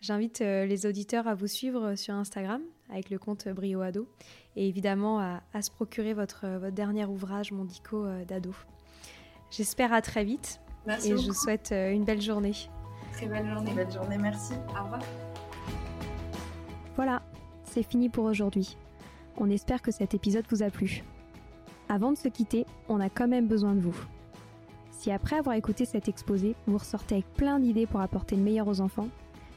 [0.00, 4.08] J'invite euh, les auditeurs à vous suivre sur Instagram avec le compte Brio Ado
[4.54, 8.54] et évidemment à, à se procurer votre, votre dernier ouvrage, Mondico d'ado.
[9.50, 11.22] J'espère à très vite Merci et beaucoup.
[11.24, 12.52] je vous souhaite une belle journée.
[13.12, 13.72] Très belle journée.
[13.74, 14.54] Belle journée, merci.
[14.68, 15.00] Au revoir.
[16.94, 17.22] Voilà,
[17.64, 18.76] c'est fini pour aujourd'hui.
[19.36, 21.02] On espère que cet épisode vous a plu.
[21.88, 23.96] Avant de se quitter, on a quand même besoin de vous.
[24.92, 28.66] Si après avoir écouté cet exposé, vous ressortez avec plein d'idées pour apporter le meilleur
[28.66, 29.08] aux enfants,